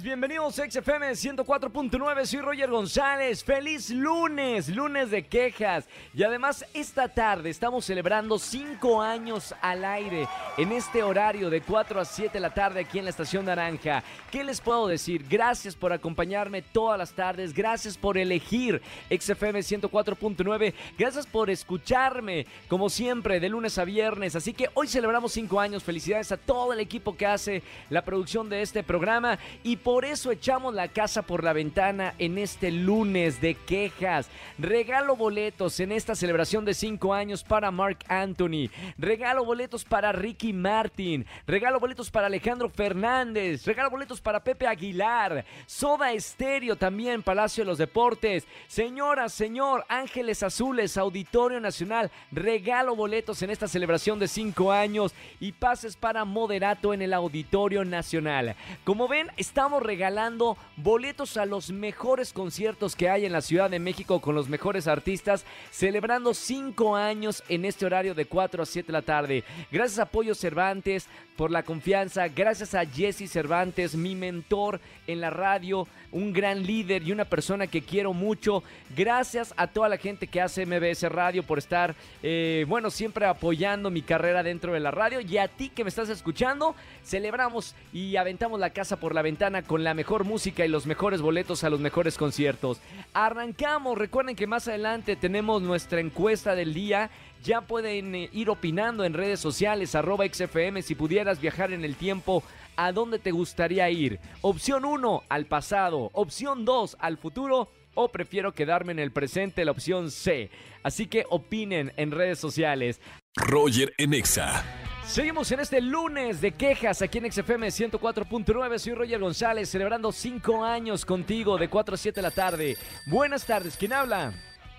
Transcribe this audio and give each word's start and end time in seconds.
bienvenidos 0.00 0.58
a 0.58 0.70
XFM 0.70 1.10
104.9, 1.10 2.24
soy 2.24 2.40
Roger 2.40 2.70
González, 2.70 3.44
feliz 3.44 3.90
lunes, 3.90 4.68
lunes 4.68 5.10
de 5.10 5.26
quejas 5.26 5.86
y 6.14 6.22
además 6.22 6.64
esta 6.72 7.08
tarde 7.08 7.50
estamos 7.50 7.84
celebrando 7.84 8.38
5 8.38 9.02
años 9.02 9.54
al 9.60 9.84
aire 9.84 10.26
en 10.56 10.72
este 10.72 11.02
horario 11.02 11.50
de 11.50 11.60
4 11.60 12.00
a 12.00 12.04
7 12.06 12.32
de 12.32 12.40
la 12.40 12.54
tarde 12.54 12.80
aquí 12.80 12.98
en 12.98 13.04
la 13.04 13.10
Estación 13.10 13.44
Naranja. 13.44 14.02
¿Qué 14.30 14.42
les 14.42 14.62
puedo 14.62 14.86
decir? 14.86 15.26
Gracias 15.28 15.74
por 15.74 15.92
acompañarme 15.92 16.62
todas 16.62 16.96
las 16.96 17.12
tardes, 17.12 17.52
gracias 17.52 17.98
por 17.98 18.16
elegir 18.16 18.80
XFM 19.10 19.60
104.9, 19.60 20.72
gracias 20.96 21.26
por 21.26 21.50
escucharme 21.50 22.46
como 22.66 22.88
siempre 22.88 23.40
de 23.40 23.48
lunes 23.50 23.76
a 23.76 23.84
viernes, 23.84 24.36
así 24.36 24.54
que 24.54 24.70
hoy 24.72 24.88
celebramos 24.88 25.32
5 25.32 25.60
años, 25.60 25.84
felicidades 25.84 26.32
a 26.32 26.38
todo 26.38 26.72
el 26.72 26.80
equipo 26.80 27.14
que 27.14 27.26
hace 27.26 27.62
la 27.90 28.02
producción 28.02 28.48
de 28.48 28.62
este 28.62 28.82
programa 28.82 29.38
y 29.62 29.81
por 29.82 30.04
eso 30.04 30.30
echamos 30.30 30.74
la 30.74 30.88
casa 30.88 31.22
por 31.22 31.42
la 31.42 31.52
ventana 31.52 32.14
en 32.18 32.38
este 32.38 32.70
lunes 32.70 33.40
de 33.40 33.54
quejas. 33.54 34.28
Regalo 34.58 35.16
boletos 35.16 35.80
en 35.80 35.92
esta 35.92 36.14
celebración 36.14 36.64
de 36.64 36.74
5 36.74 37.14
años 37.14 37.42
para 37.42 37.70
Mark 37.70 37.98
Anthony. 38.08 38.70
Regalo 38.98 39.44
boletos 39.44 39.84
para 39.84 40.12
Ricky 40.12 40.52
Martin. 40.52 41.26
Regalo 41.46 41.80
boletos 41.80 42.10
para 42.10 42.26
Alejandro 42.26 42.68
Fernández. 42.68 43.64
Regalo 43.66 43.90
boletos 43.90 44.20
para 44.20 44.44
Pepe 44.44 44.66
Aguilar. 44.66 45.44
Soda 45.66 46.12
Estéreo 46.12 46.76
también, 46.76 47.22
Palacio 47.22 47.64
de 47.64 47.68
los 47.68 47.78
Deportes. 47.78 48.46
Señora, 48.68 49.28
señor, 49.28 49.84
Ángeles 49.88 50.42
Azules, 50.42 50.96
Auditorio 50.96 51.60
Nacional. 51.60 52.10
Regalo 52.30 52.94
boletos 52.94 53.42
en 53.42 53.50
esta 53.50 53.68
celebración 53.68 54.18
de 54.18 54.28
5 54.28 54.70
años 54.70 55.14
y 55.40 55.52
pases 55.52 55.96
para 55.96 56.24
Moderato 56.24 56.94
en 56.94 57.02
el 57.02 57.14
Auditorio 57.14 57.84
Nacional. 57.84 58.54
Como 58.84 59.08
ven, 59.08 59.28
estamos 59.36 59.71
regalando 59.80 60.56
boletos 60.76 61.36
a 61.36 61.46
los 61.46 61.70
mejores 61.70 62.32
conciertos 62.32 62.96
que 62.96 63.08
hay 63.08 63.24
en 63.24 63.32
la 63.32 63.40
Ciudad 63.40 63.70
de 63.70 63.78
México 63.78 64.20
con 64.20 64.34
los 64.34 64.48
mejores 64.48 64.86
artistas, 64.86 65.44
celebrando 65.70 66.34
cinco 66.34 66.96
años 66.96 67.42
en 67.48 67.64
este 67.64 67.86
horario 67.86 68.14
de 68.14 68.26
4 68.26 68.62
a 68.62 68.66
7 68.66 68.86
de 68.86 68.92
la 68.92 69.02
tarde. 69.02 69.44
Gracias 69.70 69.98
a 69.98 70.06
Pollo 70.06 70.34
Cervantes 70.34 71.08
por 71.36 71.50
la 71.50 71.62
confianza, 71.62 72.28
gracias 72.28 72.74
a 72.74 72.84
Jesse 72.84 73.30
Cervantes, 73.30 73.94
mi 73.94 74.14
mentor 74.14 74.80
en 75.06 75.20
la 75.20 75.30
radio, 75.30 75.88
un 76.10 76.32
gran 76.32 76.62
líder 76.64 77.02
y 77.02 77.12
una 77.12 77.24
persona 77.24 77.66
que 77.66 77.82
quiero 77.82 78.12
mucho. 78.12 78.62
Gracias 78.94 79.54
a 79.56 79.66
toda 79.66 79.88
la 79.88 79.96
gente 79.96 80.26
que 80.26 80.40
hace 80.40 80.66
MBS 80.66 81.02
Radio 81.10 81.42
por 81.42 81.58
estar, 81.58 81.94
eh, 82.22 82.64
bueno, 82.68 82.90
siempre 82.90 83.26
apoyando 83.26 83.90
mi 83.90 84.02
carrera 84.02 84.42
dentro 84.42 84.72
de 84.72 84.80
la 84.80 84.90
radio 84.90 85.20
y 85.20 85.38
a 85.38 85.48
ti 85.48 85.70
que 85.70 85.84
me 85.84 85.88
estás 85.88 86.08
escuchando, 86.10 86.76
celebramos 87.04 87.74
y 87.92 88.16
aventamos 88.16 88.60
la 88.60 88.70
casa 88.70 88.96
por 88.96 89.14
la 89.14 89.22
ventana 89.22 89.61
con 89.62 89.84
la 89.84 89.94
mejor 89.94 90.24
música 90.24 90.64
y 90.64 90.68
los 90.68 90.86
mejores 90.86 91.20
boletos 91.20 91.64
a 91.64 91.70
los 91.70 91.80
mejores 91.80 92.18
conciertos. 92.18 92.80
Arrancamos, 93.14 93.98
recuerden 93.98 94.36
que 94.36 94.46
más 94.46 94.68
adelante 94.68 95.16
tenemos 95.16 95.62
nuestra 95.62 96.00
encuesta 96.00 96.54
del 96.54 96.74
día. 96.74 97.10
Ya 97.42 97.62
pueden 97.62 98.14
eh, 98.14 98.30
ir 98.32 98.50
opinando 98.50 99.04
en 99.04 99.14
redes 99.14 99.40
sociales, 99.40 99.94
arroba 99.94 100.24
XFM, 100.26 100.82
si 100.82 100.94
pudieras 100.94 101.40
viajar 101.40 101.72
en 101.72 101.84
el 101.84 101.96
tiempo, 101.96 102.42
¿a 102.76 102.92
dónde 102.92 103.18
te 103.18 103.30
gustaría 103.30 103.88
ir? 103.90 104.20
Opción 104.40 104.84
1, 104.84 105.22
al 105.28 105.46
pasado. 105.46 106.10
Opción 106.12 106.64
2, 106.64 106.96
al 107.00 107.18
futuro. 107.18 107.68
O 107.94 108.08
prefiero 108.08 108.52
quedarme 108.52 108.92
en 108.92 108.98
el 108.98 109.12
presente, 109.12 109.64
la 109.64 109.72
opción 109.72 110.10
C. 110.10 110.50
Así 110.82 111.06
que 111.06 111.26
opinen 111.28 111.92
en 111.96 112.10
redes 112.10 112.38
sociales. 112.38 113.00
Roger 113.36 113.92
en 113.98 114.14
Exa. 114.14 114.64
Seguimos 115.04 115.50
en 115.52 115.60
este 115.60 115.80
lunes 115.80 116.40
de 116.40 116.52
quejas 116.52 117.02
aquí 117.02 117.18
en 117.18 117.30
XFM 117.30 117.66
104.9. 117.68 118.78
Soy 118.78 118.94
Roger 118.94 119.20
González, 119.20 119.68
celebrando 119.68 120.10
5 120.12 120.64
años 120.64 121.04
contigo 121.04 121.58
de 121.58 121.68
4 121.68 121.94
a 121.94 121.98
7 121.98 122.16
de 122.16 122.22
la 122.22 122.30
tarde. 122.30 122.76
Buenas 123.06 123.44
tardes, 123.44 123.76
¿quién 123.76 123.92
habla? 123.92 124.32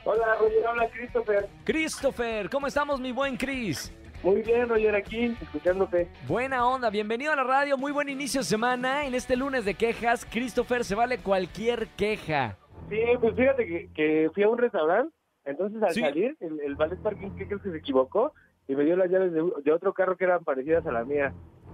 Hola, 0.06 0.35
Roger, 0.39 0.66
habla 0.67 0.89
Christopher. 0.89 1.47
Christopher, 1.63 2.50
¿cómo 2.50 2.67
estamos, 2.67 3.00
mi 3.00 3.11
buen 3.11 3.38
Chris? 3.38 3.94
Muy 4.23 4.41
bien, 4.41 4.69
Roger, 4.69 4.95
aquí, 4.95 5.35
escuchándote. 5.41 6.07
Buena 6.28 6.66
onda, 6.66 6.90
bienvenido 6.90 7.34
a 7.34 7.35
la 7.35 7.44
radio, 7.44 7.78
muy 7.78 7.91
buen 7.91 8.07
inicio 8.09 8.41
de 8.41 8.45
semana. 8.45 9.05
En 9.05 9.13
este 9.16 9.35
lunes 9.35 9.66
de 9.66 9.73
quejas, 9.75 10.25
Christopher, 10.25 10.84
se 10.85 10.95
vale 10.95 11.17
cualquier 11.19 11.88
queja. 11.90 12.57
Sí, 12.90 12.97
pues 13.19 13.35
fíjate 13.35 13.66
que, 13.67 13.90
que 13.94 14.29
fui 14.34 14.44
a 14.44 14.50
un 14.50 14.57
restaurante, 14.57 15.13
entonces 15.45 15.81
al 15.84 15.94
Sí. 15.94 16.00
salir, 16.01 16.35
el, 16.40 16.59
el 16.61 16.75
ballet 16.75 16.97
parking, 17.01 17.31
¿qué 17.38 17.45
crees 17.47 17.61
que 17.61 17.72
se 17.72 17.78
equivocó? 17.78 18.34
Y 18.68 18.75
me 18.75 18.84
dio 18.85 18.96
las 18.96 19.09
llaves 19.09 19.34
de, 19.34 19.44
de 19.63 19.72
otro 19.72 19.94
carro 19.94 20.16
que 20.16 20.24
eran 20.24 20.44
parecidas 20.44 20.85
a 20.85 20.91
la 20.91 21.03
mía. 21.03 21.34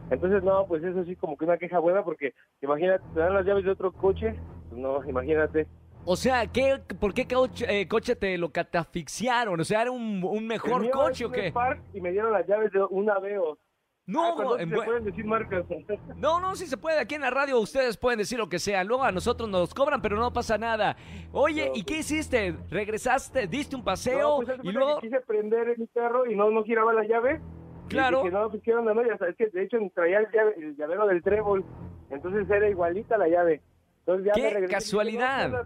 Entonces, 0.09 0.43
no, 0.43 0.65
pues 0.67 0.83
eso 0.83 1.03
sí 1.05 1.15
como 1.15 1.37
que 1.37 1.45
una 1.45 1.57
queja 1.57 1.79
buena, 1.79 2.03
porque 2.03 2.33
imagínate, 2.61 3.03
te 3.13 3.19
dan 3.19 3.33
las 3.33 3.45
llaves 3.45 3.63
de 3.63 3.71
otro 3.71 3.91
coche, 3.91 4.35
pues 4.69 4.81
no, 4.81 5.03
imagínate. 5.07 5.67
O 6.05 6.15
sea, 6.15 6.47
¿qué, 6.47 6.79
¿por 6.99 7.13
qué 7.13 7.27
coche, 7.27 7.65
eh, 7.69 7.87
coche 7.87 8.15
te 8.15 8.37
lo 8.37 8.51
catafixiaron? 8.51 9.59
O 9.59 9.63
sea, 9.63 9.83
¿era 9.83 9.91
un, 9.91 10.23
un 10.23 10.47
mejor 10.47 10.89
coche 10.89 11.25
o 11.25 11.31
qué? 11.31 11.53
Y 11.93 12.01
me 12.01 12.11
dieron 12.11 12.31
las 12.31 12.47
llaves 12.47 12.71
de 12.71 12.83
un 12.89 13.09
Aveo. 13.09 13.59
No, 14.09 14.53
Ah, 14.53 14.55
en 14.59 14.69
se 14.69 14.75
bu- 14.75 14.85
pueden 14.85 15.03
decir 15.05 15.25
marcas. 15.25 15.65
No, 16.17 16.39
no, 16.39 16.55
sí 16.55 16.65
se 16.65 16.77
puede. 16.77 16.99
Aquí 16.99 17.15
en 17.15 17.21
la 17.21 17.29
radio 17.29 17.59
ustedes 17.59 17.95
pueden 17.97 18.17
decir 18.19 18.37
lo 18.39 18.49
que 18.49 18.57
sea. 18.57 18.83
Luego 18.83 19.03
a 19.03 19.11
nosotros 19.11 19.47
nos 19.47 19.73
cobran, 19.73 20.01
pero 20.01 20.17
no 20.17 20.33
pasa 20.33 20.57
nada. 20.57 20.95
Oye, 21.31 21.67
No, 21.69 21.75
¿y 21.75 21.83
qué 21.83 21.95
pues- 21.95 22.11
hiziste? 22.11 22.55
¿Regresaste? 22.69 23.45
¿Diste 23.47 23.75
un 23.75 23.81
No, 23.81 23.85
paseo? 23.85 24.35
pues, 24.37 24.49
haz 24.49 24.57
de 24.63 24.67
y 24.69 24.71
luego... 24.71 24.99
quise 24.99 25.19
prender 25.21 25.77
mi 25.77 25.87
carro 25.87 26.25
y 26.25 26.35
no, 26.35 26.49
no 26.49 26.63
giraba 26.63 26.91
la 26.93 27.03
llave. 27.03 27.39
Y 27.85 27.89
Claro. 27.89 28.23
dije, 28.23 28.31
no, 28.31 28.49
pues 28.49 28.63
qué 28.63 28.73
onda, 28.75 28.93
no, 28.93 29.05
ya 29.05 29.17
sabes 29.17 29.35
que 29.35 29.47
de 29.47 29.63
hecho 29.63 29.77
traía 29.93 30.19
el, 30.19 30.27
llave- 30.31 30.55
el 30.57 30.75
llavero 30.75 31.05
del 31.07 31.21
trébol, 31.23 31.63
entonces 32.09 32.49
era 32.49 32.67
igualita 32.69 33.17
la 33.17 33.27
llave. 33.27 33.61
Entonces 33.99 34.25
ya 34.27 34.33
¡Qué 34.33 34.41
me 34.41 34.49
regresé 34.49 34.65
y 34.65 34.67
dije, 34.67 34.73
casualidad! 34.73 35.49
no, 35.49 35.57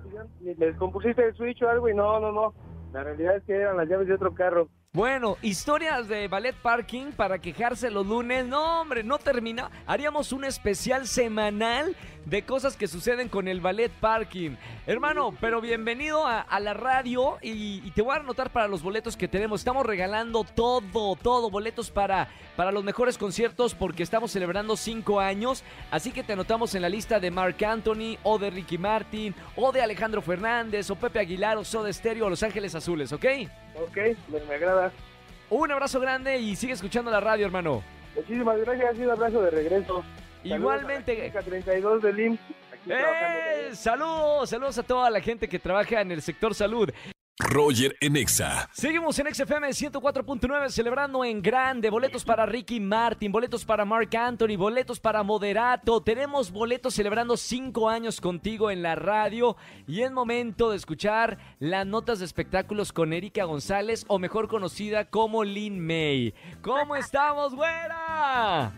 pues, 0.43 0.57
le 0.57 0.65
descompusiste 0.67 1.25
el 1.25 1.33
switch 1.35 1.61
o 1.63 1.69
algo 1.69 1.87
y 1.89 1.93
no, 1.93 2.19
no, 2.19 2.31
no. 2.33 2.53
La 2.91 3.03
realidad 3.03 3.37
es 3.37 3.43
que 3.43 3.53
eran 3.55 3.77
las 3.77 3.87
llaves 3.87 4.07
de 4.07 4.13
otro 4.15 4.33
carro. 4.33 4.67
Bueno, 4.95 5.37
historias 5.41 6.07
de 6.07 6.27
ballet 6.27 6.53
parking 6.53 7.13
para 7.13 7.39
quejarse 7.39 7.89
los 7.89 8.05
lunes. 8.05 8.45
No, 8.45 8.81
hombre, 8.81 9.03
no 9.03 9.17
termina. 9.17 9.71
Haríamos 9.87 10.31
un 10.31 10.43
especial 10.43 11.07
semanal 11.07 11.95
de 12.25 12.45
cosas 12.45 12.77
que 12.77 12.87
suceden 12.87 13.27
con 13.27 13.47
el 13.47 13.59
ballet 13.59 13.91
parking. 13.91 14.51
Hermano, 14.85 15.35
pero 15.41 15.61
bienvenido 15.61 16.27
a, 16.27 16.45
la 16.59 16.75
radio 16.75 17.39
y, 17.41 17.81
y 17.83 17.89
te 17.89 18.03
voy 18.03 18.15
a 18.15 18.19
anotar 18.19 18.51
para 18.51 18.67
los 18.67 18.83
boletos 18.83 19.17
que 19.17 19.27
tenemos. 19.27 19.61
Estamos 19.61 19.83
regalando 19.83 20.43
todo, 20.43 21.15
todo, 21.15 21.49
boletos 21.49 21.89
para, 21.89 22.29
para 22.55 22.71
los 22.71 22.83
mejores 22.83 23.17
conciertos 23.17 23.73
porque 23.73 24.03
estamos 24.03 24.29
celebrando 24.31 24.77
cinco 24.77 25.19
años. 25.19 25.63
Así 25.89 26.11
que 26.11 26.21
te 26.21 26.33
anotamos 26.33 26.75
en 26.75 26.83
la 26.83 26.89
lista 26.89 27.19
de 27.19 27.31
Mark 27.31 27.65
Anthony 27.65 28.19
o 28.21 28.37
de 28.37 28.51
Ricky 28.51 28.77
Martin 28.77 29.33
o 29.55 29.71
de 29.71 29.81
Alejandro 29.81 30.21
Fernández 30.21 30.91
o 30.91 30.95
Pepe 30.95 31.17
Aguilar 31.17 31.57
o 31.57 31.65
Soda 31.65 31.91
Stereo 31.91 32.27
o 32.27 32.29
Los 32.29 32.43
Ángeles 32.43 32.75
Azules, 32.75 33.11
¿ok? 33.11 33.25
Ok, 33.75 33.97
me, 34.29 34.39
me 34.47 34.56
agrada. 34.56 34.91
Un 35.50 35.72
abrazo 35.72 36.00
grande 36.00 36.39
y 36.39 36.56
sigue 36.56 36.73
escuchando 36.73 37.11
la 37.11 37.19
radio, 37.19 37.45
hermano. 37.45 37.84
Muchísimas 38.16 38.57
gracias 38.59 38.97
y 38.97 39.03
un 39.03 39.11
abrazo 39.11 39.41
de 39.41 39.51
regreso. 39.51 40.03
Igualmente. 40.44 41.31
Saludos 41.31 41.35
a 41.35 41.39
la 41.39 41.41
clínica 41.41 41.72
32 41.72 42.01
del 42.01 42.19
IMSS. 42.19 42.39
¡Eh! 42.89 43.69
Saludos, 43.73 44.50
saludos 44.50 44.78
a 44.78 44.83
toda 44.83 45.09
la 45.09 45.22
gente 45.22 45.47
que 45.47 45.59
trabaja 45.59 46.01
en 46.01 46.12
el 46.12 46.22
sector 46.22 46.53
salud. 46.53 46.89
Roger 47.39 47.95
en 47.99 48.16
Exa. 48.16 48.69
Seguimos 48.73 49.17
en 49.17 49.33
XFM 49.33 49.67
104.9 49.69 50.69
celebrando 50.69 51.25
en 51.25 51.41
grande. 51.41 51.89
Boletos 51.89 52.23
para 52.23 52.45
Ricky 52.45 52.79
Martin, 52.79 53.31
boletos 53.31 53.66
para 53.66 53.85
Mark 53.85 54.16
Anthony, 54.16 54.55
boletos 54.55 54.99
para 54.99 55.23
Moderato. 55.23 56.01
Tenemos 56.03 56.51
boletos 56.51 56.94
celebrando 56.94 57.35
cinco 57.35 57.89
años 57.89 58.21
contigo 58.21 58.69
en 58.69 58.83
la 58.83 58.94
radio. 58.94 59.57
Y 59.88 60.01
es 60.01 60.11
momento 60.11 60.69
de 60.69 60.77
escuchar 60.77 61.39
las 61.57 61.88
notas 61.88 62.19
de 62.19 62.25
espectáculos 62.25 62.94
con 62.94 63.13
Erika 63.13 63.45
González, 63.45 64.06
o 64.07 64.19
mejor 64.19 64.47
conocida 64.47 65.06
como 65.06 65.44
Lin 65.44 65.83
May. 65.83 66.35
¿Cómo 66.62 66.95
estamos, 66.95 67.56
güera? 67.56 68.74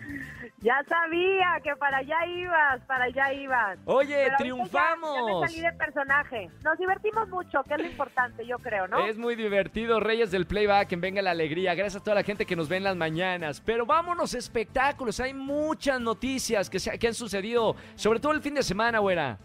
Ya 0.66 0.84
sabía 0.90 1.60
que 1.64 1.76
para 1.76 1.98
allá 1.98 2.26
ibas, 2.26 2.82
para 2.88 3.04
allá 3.06 3.32
ibas. 3.34 3.78
Oye, 3.86 4.08
Pero 4.16 4.22
ahorita 4.22 4.26
Ya, 4.26 4.32
ya 4.32 4.38
triunfamos. 4.38 5.42
me 5.42 5.48
salí 5.48 5.62
de 5.62 5.74
personaje. 5.74 6.50
Nos 6.64 6.78
divertimos 6.80 7.30
mucho, 7.30 7.62
que 7.64 7.76
es 7.76 7.82
lo 7.82 7.86
importante, 7.88 8.48
yo 8.48 8.58
creo, 8.58 8.88
¿no? 8.88 8.98
Es 9.06 9.16
muy 9.16 9.36
divertido, 9.36 10.00
Reyes 10.00 10.32
del 10.32 10.48
Playback, 10.48 10.92
en 10.94 11.02
Venga 11.02 11.22
la 11.22 11.32
Alegría. 11.32 11.76
Gracias 11.76 12.02
a 12.02 12.04
toda 12.04 12.16
la 12.16 12.24
gente 12.24 12.48
que 12.48 12.56
nos 12.56 12.68
ve 12.68 12.78
en 12.78 12.84
las 12.84 12.96
mañanas. 12.96 13.62
Pero 13.64 13.86
vámonos, 13.86 14.34
espectáculos. 14.34 15.20
Hay 15.20 15.36
muchas 15.36 16.02
noticias 16.02 16.68
que, 16.68 16.80
se- 16.80 16.98
que 16.98 17.08
han 17.10 17.14
sucedido, 17.14 17.76
sobre 17.94 18.20
todo 18.20 18.32
el 18.32 18.42
fin 18.42 18.56
de 18.56 18.64
semana, 18.64 18.98
güera. 18.98 19.38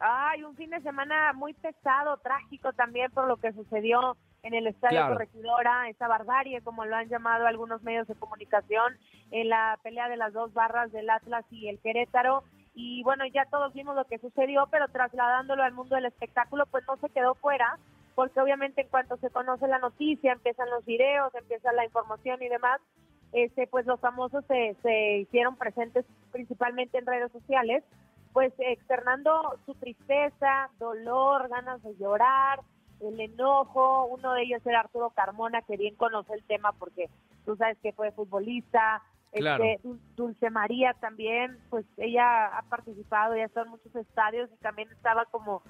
Ay, 0.00 0.42
un 0.42 0.56
fin 0.56 0.70
de 0.70 0.80
semana 0.80 1.32
muy 1.34 1.54
pesado, 1.54 2.16
trágico 2.18 2.72
también 2.72 3.12
por 3.12 3.28
lo 3.28 3.36
que 3.36 3.52
sucedió 3.52 4.16
en 4.44 4.54
el 4.54 4.68
Estadio 4.68 4.98
Claro. 4.98 5.14
Corregidora, 5.14 5.88
esa 5.88 6.06
barbarie, 6.06 6.62
como 6.62 6.84
lo 6.84 6.94
han 6.94 7.08
llamado 7.08 7.46
algunos 7.46 7.82
medios 7.82 8.06
de 8.06 8.14
comunicación, 8.14 8.96
en 9.30 9.48
la 9.48 9.78
pelea 9.82 10.08
de 10.08 10.16
las 10.16 10.32
dos 10.32 10.54
barras 10.54 10.92
del 10.92 11.10
Atlas 11.10 11.44
y 11.50 11.68
el 11.68 11.80
Querétaro. 11.80 12.44
Y 12.74 13.02
bueno, 13.02 13.24
ya 13.26 13.46
todos 13.46 13.72
vimos 13.72 13.96
lo 13.96 14.04
que 14.04 14.18
sucedió, 14.18 14.68
pero 14.70 14.88
trasladándolo 14.88 15.62
al 15.62 15.72
mundo 15.72 15.96
del 15.96 16.06
espectáculo, 16.06 16.66
pues 16.66 16.84
no 16.86 16.96
se 16.98 17.08
quedó 17.08 17.34
fuera 17.34 17.78
porque 18.14 18.40
obviamente 18.40 18.82
en 18.82 18.88
cuanto 18.88 19.16
se 19.16 19.30
conoce 19.30 19.66
la 19.66 19.78
noticia, 19.78 20.32
empiezan 20.32 20.70
los 20.70 20.84
videos, 20.84 21.34
empieza 21.34 21.72
la 21.72 21.84
información 21.84 22.42
y 22.42 22.48
demás, 22.48 22.80
este, 23.32 23.66
pues 23.66 23.86
los 23.86 23.98
famosos 24.00 24.44
se, 24.46 24.76
se 24.82 25.18
hicieron 25.18 25.56
presentes 25.56 26.04
principalmente 26.30 26.98
en 26.98 27.06
redes 27.06 27.32
sociales, 27.32 27.82
pues 28.32 28.52
externando 28.58 29.58
su 29.66 29.74
tristeza, 29.74 30.70
dolor, 30.78 31.48
ganas 31.48 31.82
de 31.82 31.96
llorar, 31.96 32.60
el 33.08 33.20
enojo. 33.20 34.06
Uno 34.06 34.32
de 34.32 34.42
ellos 34.42 34.66
era 34.66 34.80
Arturo 34.80 35.10
Carmona, 35.10 35.62
que 35.62 35.76
bien 35.76 35.94
conoce 35.96 36.34
el 36.34 36.44
tema 36.44 36.72
porque 36.72 37.08
tú 37.44 37.56
sabes 37.56 37.78
que 37.82 37.92
fue 37.92 38.12
futbolista. 38.12 39.02
Claro. 39.32 39.64
Este, 39.64 39.88
Dul- 39.88 39.98
Dulce 40.14 40.50
María 40.50 40.94
también, 41.00 41.58
pues 41.68 41.84
ella 41.96 42.56
ha 42.56 42.62
participado, 42.62 43.34
ya 43.36 43.44
estado 43.44 43.66
en 43.66 43.72
muchos 43.72 43.94
estadios 43.96 44.48
y 44.52 44.56
también 44.62 44.88
estaba 44.92 45.24
como 45.24 45.62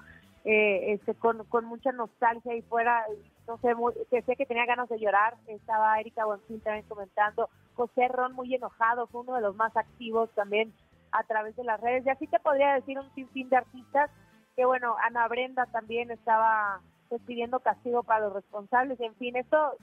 eh, 0.43 0.93
este, 0.93 1.15
con, 1.15 1.43
con 1.45 1.65
mucha 1.65 1.91
nostalgia 1.91 2.55
y 2.55 2.61
fuera, 2.61 3.03
no 3.47 3.57
sé, 3.57 3.73
muy, 3.73 3.93
que 4.11 4.21
sé 4.21 4.35
que 4.35 4.45
tenía 4.45 4.67
ganas 4.67 4.87
de 4.89 4.99
llorar. 4.99 5.35
Estaba 5.47 5.99
Erika 5.99 6.25
Buenfil 6.25 6.61
también 6.61 6.85
comentando. 6.87 7.49
José 7.73 8.07
Ron 8.07 8.33
muy 8.33 8.53
enojado, 8.53 9.07
fue 9.07 9.21
uno 9.21 9.33
de 9.33 9.41
los 9.41 9.55
más 9.55 9.75
activos 9.75 10.29
también 10.35 10.71
a 11.11 11.23
través 11.23 11.55
de 11.55 11.63
las 11.63 11.81
redes. 11.81 12.05
Y 12.05 12.09
así 12.11 12.27
te 12.27 12.39
podría 12.39 12.75
decir 12.75 12.99
un 12.99 13.11
sinfín 13.15 13.49
de 13.49 13.57
artistas 13.57 14.11
que, 14.55 14.63
bueno, 14.65 14.95
Ana 15.03 15.27
Brenda 15.27 15.65
también 15.65 16.11
estaba 16.11 16.81
pues, 17.09 17.21
pidiendo 17.23 17.59
castigo 17.59 18.03
para 18.03 18.25
los 18.25 18.33
responsables. 18.33 18.99
En 18.99 19.15
fin, 19.15 19.35
esto 19.35 19.73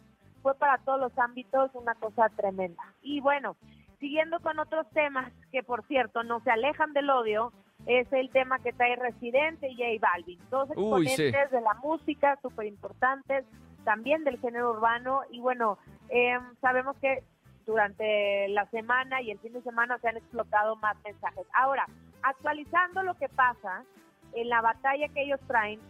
fue 0.42 0.54
para 0.54 0.78
todos 0.78 1.00
los 1.00 1.16
ámbitos 1.18 1.70
una 1.74 1.94
cosa 1.94 2.28
tremenda. 2.30 2.82
Y 3.02 3.20
bueno, 3.20 3.56
siguiendo 4.00 4.40
con 4.40 4.58
otros 4.58 4.86
temas 4.90 5.32
que, 5.50 5.62
por 5.62 5.86
cierto, 5.86 6.22
no 6.24 6.40
se 6.40 6.50
alejan 6.50 6.92
del 6.92 7.10
odio, 7.10 7.52
es 7.86 8.12
el 8.12 8.30
tema 8.30 8.58
que 8.60 8.72
trae 8.72 8.96
Residente 8.96 9.68
y 9.68 9.76
J 9.76 10.08
Balvin. 10.12 10.38
Dos 10.50 10.68
Uy, 10.76 11.06
exponentes 11.06 11.50
sí. 11.50 11.56
de 11.56 11.60
la 11.60 11.74
música 11.74 12.38
súper 12.42 12.66
importantes, 12.66 13.44
también 13.84 14.24
del 14.24 14.38
género 14.38 14.70
urbano. 14.70 15.22
Y 15.30 15.40
bueno, 15.40 15.78
eh, 16.08 16.38
sabemos 16.60 16.96
que 16.98 17.24
durante 17.66 18.48
la 18.48 18.66
semana 18.66 19.22
y 19.22 19.30
el 19.30 19.38
fin 19.38 19.52
de 19.52 19.62
semana 19.62 19.98
se 19.98 20.08
han 20.08 20.16
explotado 20.16 20.76
más 20.76 20.96
mensajes. 21.04 21.46
Ahora, 21.54 21.86
actualizando 22.22 23.02
lo 23.02 23.14
que 23.14 23.28
pasa 23.28 23.84
en 24.32 24.48
la 24.48 24.60
batalla 24.60 25.08
que 25.08 25.22
ellos 25.22 25.40
traen, 25.46 25.80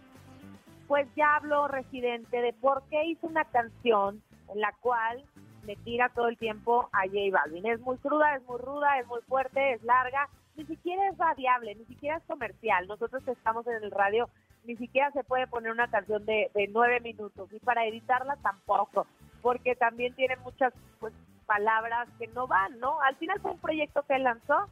pues 0.89 1.07
ya 1.17 1.37
habló 1.37 1.69
Residente 1.69 2.41
de 2.41 2.53
por 2.53 2.83
qué 2.91 3.05
hizo 3.05 3.27
una 3.27 3.45
canción 3.45 4.23
en 4.49 4.61
la 4.61 4.73
cual 4.81 5.25
le 5.65 5.77
tira 5.77 6.09
todo 6.11 6.29
el 6.29 6.39
tiempo 6.39 6.89
a 6.93 7.03
J 7.07 7.19
Balvin. 7.33 7.67
Es 7.67 7.81
muy 7.81 7.97
cruda, 7.99 8.37
es 8.37 8.43
muy 8.45 8.59
ruda, 8.59 8.99
es 8.99 9.07
muy 9.07 9.21
fuerte, 9.23 9.75
es 9.75 9.83
larga, 9.83 10.29
ni 10.57 10.65
siquiera 10.67 11.09
es 11.09 11.17
radiable, 11.17 11.75
ni 11.75 11.85
siquiera 11.85 12.17
es 12.17 12.25
comercial. 12.25 12.87
Nosotros 12.87 13.27
estamos 13.27 13.67
en 13.67 13.83
el 13.83 13.91
radio, 13.91 14.29
ni 14.65 14.77
siquiera 14.77 15.11
se 15.13 15.25
puede 15.25 15.47
poner 15.47 15.73
una 15.73 15.89
canción 15.89 16.25
de, 16.27 16.51
de 16.55 16.69
nueve 16.69 17.01
minutos 17.01 17.53
y 17.53 17.59
para 17.61 17.87
editarla 17.87 18.37
tampoco, 18.37 19.07
porque 19.41 19.75
también 19.77 20.15
tiene 20.15 20.37
muchas 20.37 20.73
pues, 21.01 21.15
palabras 21.47 22.09
que 22.19 22.27
no 22.29 22.47
van, 22.47 22.79
¿no? 22.79 23.01
Al 23.03 23.17
final 23.17 23.41
fue 23.41 23.53
un 23.53 23.59
proyecto 23.59 24.03
que 24.03 24.19
lanzó 24.19 24.69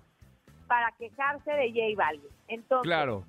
para 0.67 0.93
quejarse 0.93 1.51
de 1.51 1.69
J 1.71 1.81
Balvin. 1.97 2.31
Entonces, 2.49 2.87
Claro. 2.87 3.25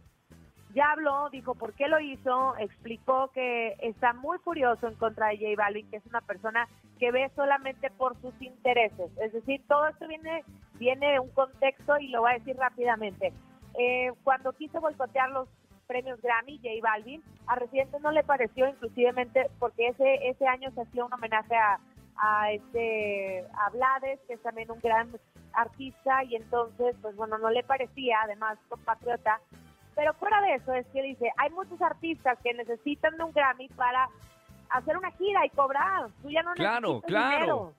Ya 0.73 0.91
habló, 0.91 1.29
dijo 1.29 1.56
por 1.56 1.73
qué 1.73 1.88
lo 1.88 2.00
hizo, 2.00 2.56
explicó 2.57 3.29
que 3.33 3.75
está 3.79 4.13
muy 4.13 4.38
furioso 4.39 4.88
en 4.88 4.95
contra 4.95 5.27
de 5.29 5.38
J 5.38 5.50
Balvin, 5.57 5.89
que 5.89 5.97
es 5.97 6.06
una 6.06 6.21
persona 6.21 6.68
que 7.00 7.12
ve 7.12 7.31
solamente 7.35 7.89
por 7.91 8.19
sus 8.21 8.33
intereses. 8.41 9.12
Es 9.18 9.33
decir, 9.33 9.62
todo 9.68 9.88
esto 9.88 10.07
viene, 10.07 10.44
viene 10.75 11.13
de 11.13 11.19
un 11.19 11.29
contexto 11.29 11.97
y 12.00 12.07
lo 12.09 12.21
voy 12.21 12.31
a 12.31 12.39
decir 12.39 12.56
rápidamente. 12.57 13.33
Eh, 13.77 14.12
cuando 14.23 14.53
quiso 14.53 14.79
boicotear 14.81 15.29
los 15.31 15.47
premios 15.88 16.21
Grammy, 16.21 16.57
J 16.57 16.69
Balvin, 16.81 17.23
a 17.47 17.56
Residente 17.56 18.00
no 18.00 18.12
le 18.12 18.23
pareció, 18.23 18.68
inclusivemente, 18.68 19.50
porque 19.59 19.88
ese, 19.88 20.29
ese 20.29 20.47
año 20.47 20.71
se 20.71 20.81
hacía 20.81 21.06
un 21.06 21.13
homenaje 21.13 21.56
a, 21.56 21.79
a 22.18 22.51
este 22.51 23.45
a 23.53 23.69
Blades, 23.71 24.19
que 24.27 24.33
es 24.33 24.41
también 24.41 24.71
un 24.71 24.79
gran 24.79 25.09
artista, 25.53 26.23
y 26.23 26.35
entonces, 26.35 26.95
pues 27.01 27.15
bueno, 27.15 27.38
no 27.38 27.50
le 27.50 27.63
parecía, 27.63 28.21
además 28.23 28.57
compatriota, 28.69 29.41
pero 29.95 30.13
fuera 30.15 30.41
de 30.41 30.55
eso 30.55 30.73
es 30.73 30.85
que 30.88 31.01
dice, 31.01 31.31
hay 31.38 31.49
muchos 31.51 31.81
artistas 31.81 32.38
que 32.43 32.53
necesitan 32.53 33.17
de 33.17 33.23
un 33.23 33.31
Grammy 33.33 33.67
para 33.69 34.07
hacer 34.69 34.97
una 34.97 35.11
gira 35.11 35.45
y 35.45 35.49
cobrar. 35.49 36.07
Tú 36.21 36.29
ya 36.29 36.43
no 36.43 36.53
Claro, 36.53 36.88
necesitas 37.01 37.07
claro. 37.07 37.35
dinero, 37.39 37.73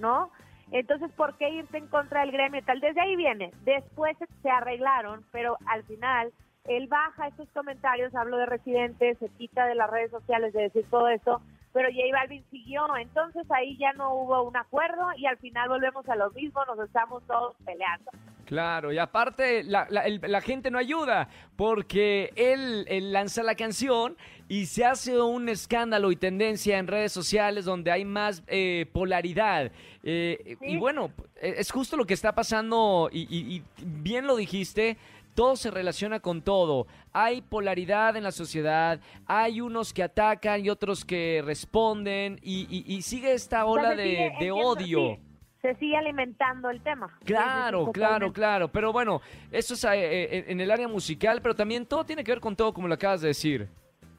¿no? 0.00 0.30
Entonces, 0.70 1.10
¿por 1.12 1.34
qué 1.38 1.48
irte 1.48 1.78
en 1.78 1.86
contra 1.86 2.20
del 2.20 2.32
gremio 2.32 2.60
y 2.60 2.64
tal? 2.64 2.80
Desde 2.80 3.00
ahí 3.00 3.16
viene. 3.16 3.52
Después 3.62 4.16
se- 4.18 4.26
se 4.42 4.50
arreglaron, 4.50 5.24
pero 5.32 5.56
al 5.66 5.82
final 5.84 6.30
él 6.64 6.86
baja 6.88 7.28
estos 7.28 7.48
comentarios, 7.50 8.14
hablo 8.14 8.36
de 8.36 8.44
residentes, 8.46 9.16
se 9.18 9.28
quita 9.30 9.64
de 9.66 9.74
las 9.74 9.88
redes 9.90 10.10
sociales 10.10 10.52
de 10.52 10.62
decir 10.62 10.84
todo 10.90 11.08
esto, 11.08 11.40
pero 11.72 11.88
J 11.88 12.02
Balvin 12.12 12.44
siguió. 12.50 12.84
Entonces 12.96 13.50
ahí 13.50 13.78
ya 13.78 13.94
no 13.94 14.12
hubo 14.12 14.42
un 14.42 14.56
acuerdo 14.58 15.08
y 15.16 15.24
al 15.26 15.38
final 15.38 15.68
volvemos 15.70 16.06
a 16.08 16.16
lo 16.16 16.30
mismo, 16.32 16.62
nos 16.66 16.78
estamos 16.80 17.22
todos 17.26 17.56
peleando. 17.64 18.10
Claro, 18.48 18.92
y 18.92 18.98
aparte 18.98 19.62
la, 19.62 19.86
la- 19.90 20.06
el- 20.06 20.20
la 20.26 20.40
gente 20.40 20.70
no 20.70 20.78
ayuda 20.78 21.28
porque 21.54 22.32
él, 22.34 22.86
él 22.88 23.12
lanza 23.12 23.42
la 23.42 23.54
canción 23.54 24.16
y 24.48 24.64
se 24.66 24.86
hace 24.86 25.20
un 25.20 25.50
escándalo 25.50 26.10
y 26.10 26.16
tendencia 26.16 26.78
en 26.78 26.86
redes 26.86 27.12
sociales 27.12 27.66
donde 27.66 27.90
hay 27.92 28.06
más 28.06 28.42
eh, 28.46 28.86
polaridad. 28.92 29.70
Eh, 30.02 30.56
Y 30.62 30.76
bueno, 30.78 31.10
eh, 31.42 31.56
es 31.58 31.70
justo 31.70 31.96
lo 31.98 32.06
que 32.06 32.14
está 32.14 32.34
pasando 32.34 33.10
y, 33.12 33.20
y- 33.28 33.56
y 33.56 33.62
bien 33.84 34.26
lo 34.26 34.36
dijiste. 34.36 34.96
Todo 35.34 35.54
se 35.54 35.70
relaciona 35.70 36.18
con 36.18 36.42
todo. 36.42 36.88
Hay 37.12 37.42
polaridad 37.42 38.16
en 38.16 38.24
la 38.24 38.32
sociedad, 38.32 38.98
hay 39.26 39.60
unos 39.60 39.92
que 39.92 40.02
atacan 40.02 40.64
y 40.64 40.68
otros 40.70 41.04
que 41.04 41.42
responden 41.44 42.40
y, 42.42 42.66
y- 42.68 42.92
y 42.96 43.02
sigue 43.02 43.34
esta 43.34 43.64
ola 43.66 43.90
de, 43.94 44.32
odio. 44.50 45.18
Se 45.62 45.74
sigue 45.76 45.96
alimentando 45.96 46.70
el 46.70 46.80
tema. 46.82 47.10
Claro, 47.24 47.90
claro, 47.92 48.32
claro. 48.32 48.68
Pero 48.68 48.92
bueno, 48.92 49.20
eso 49.50 49.74
es 49.74 49.84
eh, 49.84 49.88
eh, 49.96 50.44
en 50.48 50.60
el 50.60 50.70
área 50.70 50.88
musical, 50.88 51.40
pero 51.42 51.54
también 51.54 51.86
todo 51.86 52.04
tiene 52.04 52.22
que 52.22 52.32
ver 52.32 52.40
con 52.40 52.54
todo, 52.54 52.72
como 52.72 52.88
lo 52.88 52.94
acabas 52.94 53.20
de 53.20 53.28
decir. 53.28 53.68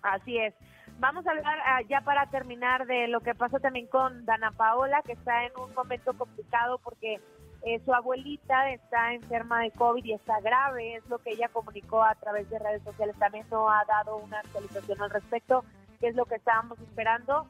Así 0.02 0.38
es. 0.38 0.54
Vamos 1.00 1.26
a 1.26 1.32
hablar 1.32 1.58
ah, 1.66 1.82
ya 1.88 2.02
para 2.02 2.26
terminar 2.30 2.86
de 2.86 3.08
lo 3.08 3.22
que 3.22 3.34
pasa 3.34 3.60
también 3.60 3.88
con 3.88 4.26
Dana 4.26 4.52
Paola, 4.52 5.02
que 5.06 5.14
está 5.14 5.46
en 5.46 5.54
un 5.58 5.74
momento 5.74 6.14
complicado 6.14 6.78
porque 6.84 7.22
eh, 7.62 7.82
su 7.86 7.94
abuelita 7.94 8.70
está 8.72 9.14
enferma 9.14 9.62
de 9.62 9.72
COVID 9.72 10.04
y 10.04 10.14
está 10.14 10.42
grave, 10.42 10.96
es 10.96 11.08
lo 11.08 11.20
que 11.20 11.32
ella 11.32 11.48
comunicó 11.50 12.04
a 12.04 12.16
través 12.16 12.50
de 12.50 12.60
redes 12.60 12.84
sociales. 12.84 13.16
También 13.18 13.46
no 13.50 13.70
ha 13.70 13.86
dado 13.86 14.18
una 14.18 14.40
actualización 14.40 15.02
al 15.02 15.10
respecto, 15.10 15.64
que 16.02 16.10
es 16.10 16.16
lo 16.16 16.26
que 16.26 16.36
estábamos 16.36 16.78
esperando. 16.80 17.50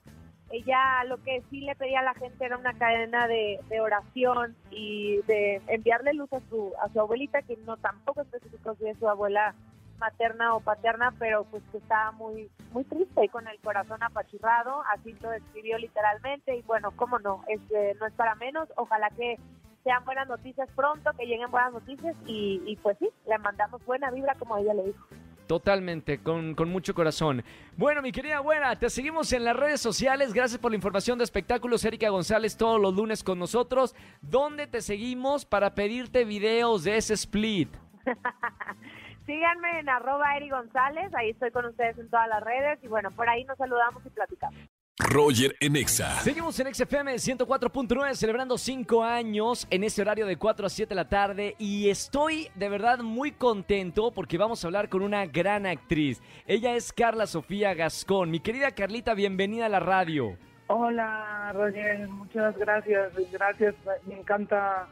Ella 0.52 1.04
lo 1.06 1.22
que 1.24 1.44
sí 1.50 1.62
le 1.62 1.76
pedía 1.76 2.00
a 2.00 2.04
la 2.04 2.14
gente 2.16 2.46
era 2.46 2.58
una 2.58 2.74
cadena 2.74 3.28
de, 3.28 3.60
de 3.70 3.82
oración 3.82 4.56
y 4.72 5.18
de 5.28 5.62
enviarle 5.68 6.14
luz 6.14 6.32
a 6.34 6.40
su, 6.50 6.74
a 6.82 6.90
su 6.90 7.00
abuelita, 7.00 7.42
que 7.44 7.58
no 7.66 7.78
tampoco 7.78 8.22
especificó 8.22 8.76
si 8.76 8.88
es 8.88 8.98
su 8.98 9.08
abuela 9.08 9.54
materna 10.00 10.56
o 10.56 10.62
paterna, 10.62 11.14
pero 11.20 11.44
pues 11.46 11.62
que 11.72 11.78
estaba 11.78 12.12
muy 12.14 12.50
muy 12.72 12.84
triste 12.86 13.26
y 13.26 13.30
con 13.30 13.48
el 13.48 13.60
corazón 13.60 14.02
apachurrado, 14.02 14.84
así 14.94 15.14
lo 15.22 15.30
describió 15.30 15.78
literalmente 15.78 16.56
y 16.56 16.62
bueno, 16.64 16.92
cómo 16.96 17.20
no, 17.20 17.44
es, 17.48 17.60
eh, 17.72 17.96
no 18.00 18.06
es 18.06 18.14
para 18.14 18.36
menos, 18.36 18.70
ojalá 18.76 19.10
que 19.12 19.38
sean 19.84 20.04
buenas 20.06 20.28
noticias 20.28 20.70
pronto, 20.76 21.12
que 21.18 21.26
lleguen 21.26 21.52
buenas 21.52 21.74
noticias 21.74 22.16
y, 22.26 22.62
y 22.66 22.76
pues 22.78 22.98
sí, 23.00 23.10
le 23.28 23.38
mandamos 23.40 23.84
buena 23.86 24.12
vibra 24.12 24.36
como 24.36 24.58
ella 24.58 24.74
le 24.74 24.84
dijo. 24.84 25.06
Totalmente, 25.50 26.22
con, 26.22 26.54
con 26.54 26.70
mucho 26.70 26.94
corazón. 26.94 27.44
Bueno, 27.76 28.04
mi 28.04 28.12
querida 28.12 28.40
buena, 28.40 28.78
te 28.78 28.88
seguimos 28.88 29.34
en 29.34 29.44
las 29.44 29.56
redes 29.56 29.82
sociales. 29.82 30.32
Gracias 30.32 30.62
por 30.62 30.70
la 30.70 30.76
información 30.76 31.18
de 31.18 31.24
espectáculos. 31.24 31.84
Erika 31.84 32.08
González 32.10 32.56
todos 32.56 32.80
los 32.80 32.94
lunes 32.94 33.24
con 33.24 33.40
nosotros. 33.40 33.96
¿Dónde 34.22 34.68
te 34.68 34.80
seguimos 34.80 35.46
para 35.46 35.74
pedirte 35.74 36.24
videos 36.24 36.84
de 36.84 36.98
ese 36.98 37.16
split? 37.16 37.68
Síganme 39.26 39.80
en 39.80 39.90
arroba 39.90 40.38
Eri 40.38 40.52
González, 40.52 41.12
ahí 41.16 41.32
estoy 41.32 41.50
con 41.50 41.66
ustedes 41.66 41.98
en 41.98 42.12
todas 42.12 42.30
las 42.30 42.44
redes 42.44 42.78
y 42.84 42.88
bueno, 42.88 43.10
por 43.10 43.28
ahí 43.28 43.44
nos 43.46 43.58
saludamos 43.58 44.06
y 44.06 44.10
platicamos. 44.12 44.60
Roger 45.00 45.56
en 45.62 45.78
Exa. 45.78 46.20
Seguimos 46.20 46.60
en 46.60 46.74
XFM 46.74 47.16
104.9 47.16 48.14
celebrando 48.16 48.58
5 48.58 49.02
años 49.04 49.66
en 49.70 49.86
este 49.86 50.02
horario 50.02 50.26
de 50.26 50.36
4 50.36 50.66
a 50.66 50.70
7 50.70 50.90
de 50.90 50.96
la 50.96 51.08
tarde 51.08 51.56
y 51.58 51.90
estoy 51.90 52.50
de 52.56 52.68
verdad 52.68 53.00
muy 53.00 53.32
contento 53.32 54.12
porque 54.12 54.38
vamos 54.38 54.62
a 54.64 54.68
hablar 54.68 54.90
con 54.90 55.02
una 55.02 55.26
gran 55.26 55.66
actriz. 55.66 56.22
Ella 56.46 56.76
es 56.76 56.92
Carla 56.92 57.28
Sofía 57.28 57.74
Gascón. 57.74 58.30
Mi 58.30 58.42
querida 58.42 58.72
Carlita, 58.72 59.14
bienvenida 59.14 59.68
a 59.68 59.70
la 59.70 59.80
radio. 59.80 60.38
Hola, 60.68 61.54
Roger, 61.54 62.08
muchas 62.10 62.58
gracias. 62.58 63.14
Gracias, 63.32 63.76
me 64.06 64.20
encanta 64.20 64.90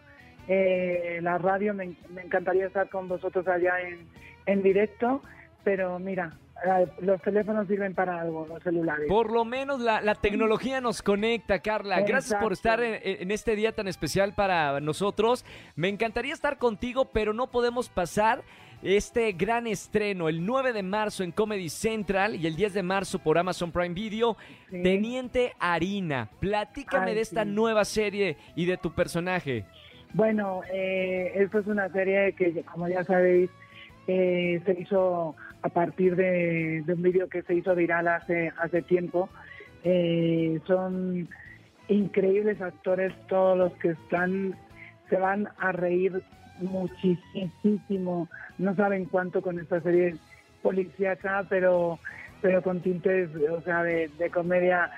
eh, 0.48 1.20
la 1.22 1.38
radio, 1.38 1.74
me, 1.74 1.98
me 2.10 2.22
encantaría 2.22 2.68
estar 2.68 2.90
con 2.90 3.10
vosotros 3.10 3.46
allá 3.50 3.82
en, 3.82 4.08
en 4.46 4.64
directo, 4.64 5.22
pero 5.66 6.00
mira, 6.00 6.38
los 7.02 7.22
teléfonos 7.22 7.68
sirven 7.68 7.94
para 7.94 8.22
algo, 8.22 8.46
los 8.48 8.62
celulares. 8.64 9.06
Por 9.08 9.32
lo 9.32 9.46
menos 9.46 9.80
la, 9.80 10.02
la 10.02 10.16
tecnología 10.16 10.82
nos 10.82 11.02
conecta, 11.02 11.60
Carla. 11.60 12.02
Gracias 12.02 12.40
por 12.42 12.54
estar 12.54 12.82
en, 12.82 13.00
en 13.04 13.32
este 13.32 13.56
día 13.56 13.74
tan 13.74 13.88
especial 13.88 14.34
para 14.34 14.80
nosotros. 14.80 15.46
Me 15.76 15.90
encantaría 15.90 16.34
estar 16.34 16.58
contigo, 16.58 17.06
pero 17.06 17.34
no 17.34 17.48
podemos 17.48 17.90
pasar 17.90 18.44
este 18.84 19.32
gran 19.32 19.66
estreno 19.66 20.30
el 20.30 20.46
9 20.46 20.72
de 20.72 20.84
marzo 20.84 21.24
en 21.24 21.32
Comedy 21.32 21.70
Central 21.70 22.36
y 22.36 22.46
el 22.46 22.56
10 22.56 22.76
de 22.76 22.84
marzo 22.84 23.18
por 23.20 23.38
Amazon 23.38 23.72
Prime 23.72 23.94
Video, 23.96 24.38
Sí. 24.70 24.84
Teniente 24.84 25.54
Harina. 25.60 26.30
Platícame 26.40 27.08
Ay, 27.12 27.16
de 27.16 27.22
esta 27.22 27.44
sí. 27.44 27.50
nueva 27.50 27.86
serie 27.86 28.38
y 28.56 28.66
de 28.66 28.78
tu 28.78 28.94
personaje. 28.94 29.66
Bueno, 30.14 30.62
eh, 30.72 31.32
esto 31.36 31.60
es 31.60 31.68
una 31.68 31.90
serie 31.90 32.34
que, 32.34 32.64
como 32.64 32.88
ya 32.88 33.04
sabéis, 33.04 33.50
eh, 34.08 34.62
se 34.66 34.74
hizo 34.80 35.36
a 35.62 35.70
partir 35.70 36.16
de, 36.16 36.84
de 36.86 36.94
un 36.94 37.02
vídeo 37.02 37.28
que 37.28 37.42
se 37.42 37.56
hizo 37.56 37.76
viral 37.76 38.08
hace, 38.08 38.52
hace 38.58 38.82
tiempo. 38.82 39.30
Eh, 39.84 40.60
son 40.66 41.28
increíbles 41.88 42.62
actores 42.62 43.14
todos 43.28 43.58
los 43.58 43.74
que 43.74 43.90
están, 43.90 44.56
se 45.10 45.18
van 45.18 45.48
a 45.58 45.72
reír 45.72 46.22
muchísimo, 46.60 48.28
no 48.58 48.76
saben 48.76 49.06
cuánto 49.06 49.42
con 49.42 49.60
esta 49.60 49.80
serie 49.82 50.16
policíaca, 50.62 51.46
pero, 51.50 52.00
pero 52.42 52.62
con 52.62 52.82
tintes, 52.82 53.30
o 53.50 53.62
sea, 53.62 53.84
de, 53.84 54.10
comedia 54.34 54.90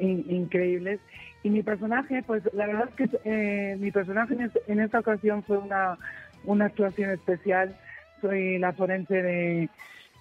in- 0.00 0.24
increíbles. 0.28 1.00
Y 1.44 1.50
mi 1.50 1.62
personaje, 1.62 2.22
pues 2.26 2.42
la 2.54 2.66
verdad 2.66 2.88
es 2.88 2.94
que 2.94 3.18
eh, 3.24 3.76
mi 3.78 3.90
personaje 3.90 4.36
en 4.66 4.80
esta 4.80 5.00
ocasión 5.00 5.42
fue 5.42 5.58
una, 5.58 5.98
una 6.44 6.66
actuación 6.66 7.10
especial. 7.10 7.76
Soy 8.20 8.58
la 8.58 8.72
forense 8.72 9.22
de, 9.22 9.68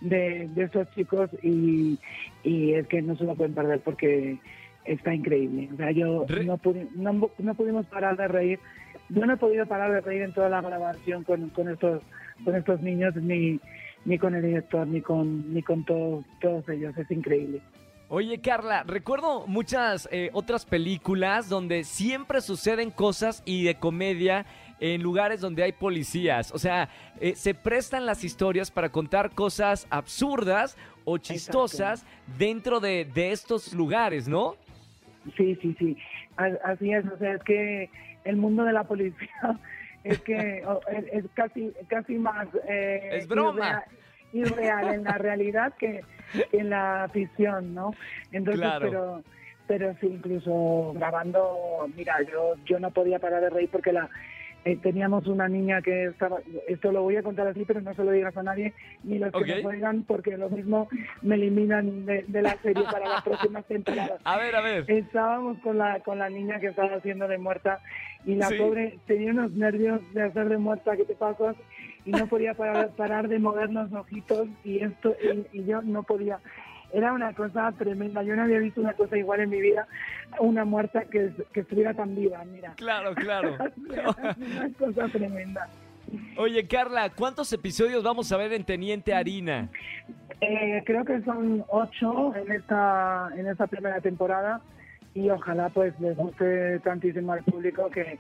de, 0.02 0.48
de 0.54 0.64
estos 0.64 0.90
chicos 0.92 1.30
y, 1.42 1.98
y 2.44 2.74
es 2.74 2.88
que 2.88 3.02
no 3.02 3.16
se 3.16 3.24
lo 3.24 3.36
pueden 3.36 3.54
perder 3.54 3.80
porque 3.80 4.38
está 4.86 5.14
increíble. 5.14 5.70
O 5.74 5.78
sea, 5.78 5.92
yo 5.92 6.26
Re- 6.28 6.44
no, 6.44 6.58
pudi- 6.58 6.90
no, 6.96 7.30
no 7.38 7.54
pudimos 7.56 7.86
parar 7.86 8.18
de 8.18 8.28
reír. 8.28 8.60
Yo 9.10 9.26
no 9.26 9.34
he 9.34 9.38
podido 9.38 9.66
parar 9.66 9.92
de 9.92 10.02
reír 10.02 10.24
en 10.24 10.34
toda 10.34 10.50
la 10.50 10.62
grabación 10.62 11.24
con, 11.24 11.50
con 11.50 11.70
estos 11.70 12.02
con 12.44 12.56
estos 12.56 12.82
niños 12.82 13.16
ni 13.16 13.60
ni 14.04 14.18
con 14.18 14.34
el 14.34 14.42
director 14.42 14.88
ni 14.88 15.02
con 15.02 15.54
ni 15.54 15.62
con 15.62 15.84
todos 15.86 16.26
todos 16.42 16.68
ellos. 16.70 16.98
Es 16.98 17.10
increíble. 17.12 17.62
Oye, 18.14 18.42
Carla, 18.42 18.84
recuerdo 18.84 19.46
muchas 19.48 20.10
eh, 20.12 20.32
otras 20.34 20.66
películas 20.66 21.48
donde 21.48 21.84
siempre 21.86 22.42
suceden 22.42 22.92
cosas 22.92 23.42
y 23.46 23.64
de 23.64 23.76
comedia 23.76 24.46
en 24.82 25.02
lugares 25.02 25.40
donde 25.40 25.64
hay 25.64 25.72
policías. 25.72 26.52
O 26.52 26.58
sea, 26.60 26.90
eh, 27.22 27.36
se 27.36 27.54
prestan 27.54 28.06
las 28.06 28.24
historias 28.26 28.70
para 28.72 28.90
contar 28.90 29.30
cosas 29.32 29.88
absurdas 29.90 30.76
o 31.06 31.18
chistosas 31.18 32.04
dentro 32.38 32.80
de, 32.80 33.06
de 33.06 33.32
estos 33.32 33.74
lugares, 33.74 34.28
¿no? 34.28 34.56
Sí, 35.38 35.56
sí, 35.62 35.76
sí. 35.80 35.96
Así 36.66 36.92
es, 36.92 37.06
o 37.06 37.18
sea, 37.20 37.34
es 37.36 37.44
que 37.44 37.90
el 38.24 38.36
mundo 38.38 38.64
de 38.64 38.74
la 38.74 38.84
policía 38.84 39.60
es 40.04 40.20
que 40.22 40.64
es, 40.92 41.06
es 41.14 41.26
casi 41.36 41.72
casi 41.88 42.16
más 42.16 42.48
eh, 42.68 43.10
Es 43.14 43.28
broma. 43.28 43.84
irreal, 44.34 44.52
irreal 44.82 44.94
en 44.96 45.04
la 45.04 45.18
realidad 45.20 45.74
que, 45.78 46.04
que 46.50 46.58
en 46.58 46.72
la 46.72 47.08
ficción, 47.14 47.76
¿no? 47.76 47.92
Entonces, 48.32 48.62
Claro. 48.62 48.90
pero 48.90 49.24
pero 49.68 49.96
sí, 50.02 50.08
incluso 50.08 50.92
grabando, 50.96 51.88
mira, 51.96 52.16
yo 52.30 52.56
yo 52.66 52.80
no 52.80 52.90
podía 52.92 53.20
parar 53.20 53.42
de 53.42 53.50
reír 53.52 53.70
porque 53.72 53.94
la 53.94 54.10
eh, 54.66 54.78
teníamos 54.78 55.28
una 55.28 55.48
niña 55.48 55.82
que 55.82 56.06
estaba, 56.06 56.38
esto 56.68 56.92
lo 56.92 57.02
voy 57.02 57.16
a 57.16 57.24
contar 57.24 57.48
así, 57.48 57.66
pero 57.66 57.82
no 57.82 57.94
se 57.94 58.04
lo 58.04 58.12
digas 58.12 58.36
a 58.38 58.44
nadie, 58.44 58.74
ni 59.04 59.18
los 59.18 59.32
que 59.32 59.38
Ok. 59.40 59.48
nos 59.48 59.66
oigan, 59.66 60.04
porque 60.04 60.38
lo 60.38 60.50
mismo 60.50 60.88
me 61.22 61.36
eliminan 61.36 62.06
de, 62.06 62.24
de 62.28 62.42
la 62.42 62.56
serie 62.62 62.84
para 62.92 63.08
las 63.10 63.24
próximas 63.24 63.66
temporadas 63.68 64.22
A 64.24 64.38
ver, 64.38 64.56
a 64.56 64.62
ver. 64.62 64.86
estábamos 64.88 65.58
con 65.60 65.78
la 65.78 66.00
con 66.02 66.20
la 66.20 66.30
niña 66.30 66.60
que 66.60 66.68
estaba 66.68 66.96
haciendo 66.96 67.28
de 67.28 67.38
muerta 67.38 67.80
y 68.26 68.36
la 68.36 68.50
Sí. 68.50 68.56
pobre 68.58 69.00
tenía 69.08 69.32
unos 69.32 69.52
nervios 69.54 70.02
de 70.14 70.24
hacer 70.24 70.48
de 70.50 70.58
muerta 70.58 70.96
que 70.96 71.06
te 71.06 71.16
pasas 71.16 71.56
y 72.06 72.12
no 72.12 72.28
podía 72.28 72.54
parar, 72.54 72.90
parar 72.96 73.28
de 73.28 73.40
mover 73.40 73.72
los 73.72 73.92
ojitos 73.94 74.48
y 74.64 74.84
esto 74.84 75.16
y, 75.52 75.60
y 75.60 75.66
yo 75.66 75.82
no 75.82 76.04
podía 76.04 76.40
era 76.94 77.14
una 77.14 77.34
cosa 77.34 77.72
tremenda 77.78 78.24
yo 78.24 78.36
no 78.36 78.44
había 78.44 78.60
visto 78.60 78.82
una 78.82 78.94
cosa 78.94 79.18
igual 79.18 79.42
en 79.42 79.50
mi 79.50 79.62
vida 79.62 79.88
una 80.40 80.66
muerta 80.66 81.06
que, 81.06 81.32
que 81.54 81.62
estuviera 81.62 81.94
tan 81.94 82.16
viva 82.16 82.44
mira 82.46 82.74
Claro, 82.76 83.14
claro. 83.16 83.56
una 83.86 84.70
cosa 84.78 85.08
tremenda 85.10 85.68
Oye, 86.38 86.68
Carla, 86.68 87.10
¿cuántos 87.10 87.54
episodios 87.54 88.04
vamos 88.04 88.32
a 88.32 88.38
ver 88.38 88.52
en 88.52 88.66
Teniente 88.66 89.14
Harina? 89.14 89.70
Eh, 90.42 90.82
creo 90.86 91.06
que 91.06 91.22
son 91.22 91.64
ocho 91.70 92.36
en 92.36 92.52
esta 92.52 93.30
en 93.36 93.48
esta 93.48 93.68
primera 93.68 94.02
temporada 94.02 94.62
y 95.14 95.30
ojalá 95.30 95.70
pues 95.70 95.98
les 96.00 96.18
guste 96.18 96.80
tantísimo 96.80 97.34
al 97.34 97.44
público 97.44 97.90
que, 97.90 98.20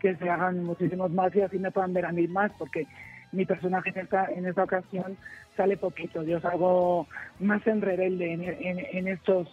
que 0.00 0.14
se 0.16 0.28
hagan 0.28 0.62
muchísimos 0.64 1.10
más 1.12 1.34
y 1.34 1.40
así 1.40 1.58
me 1.58 1.70
puedan 1.70 1.94
ver 1.94 2.06
a 2.06 2.12
mí 2.12 2.26
más 2.28 2.52
porque 2.58 2.86
mi 3.32 3.44
personaje 3.46 3.90
en 3.90 3.98
esta 3.98 4.26
en 4.26 4.46
esta 4.46 4.64
ocasión 4.64 5.16
sale 5.56 5.76
poquito 5.76 6.22
yo 6.22 6.40
salgo 6.40 7.06
más 7.40 7.66
en 7.66 7.80
rebelde 7.82 8.32
en, 8.32 8.42
en- 8.42 8.86
en 8.92 9.08
estos 9.08 9.48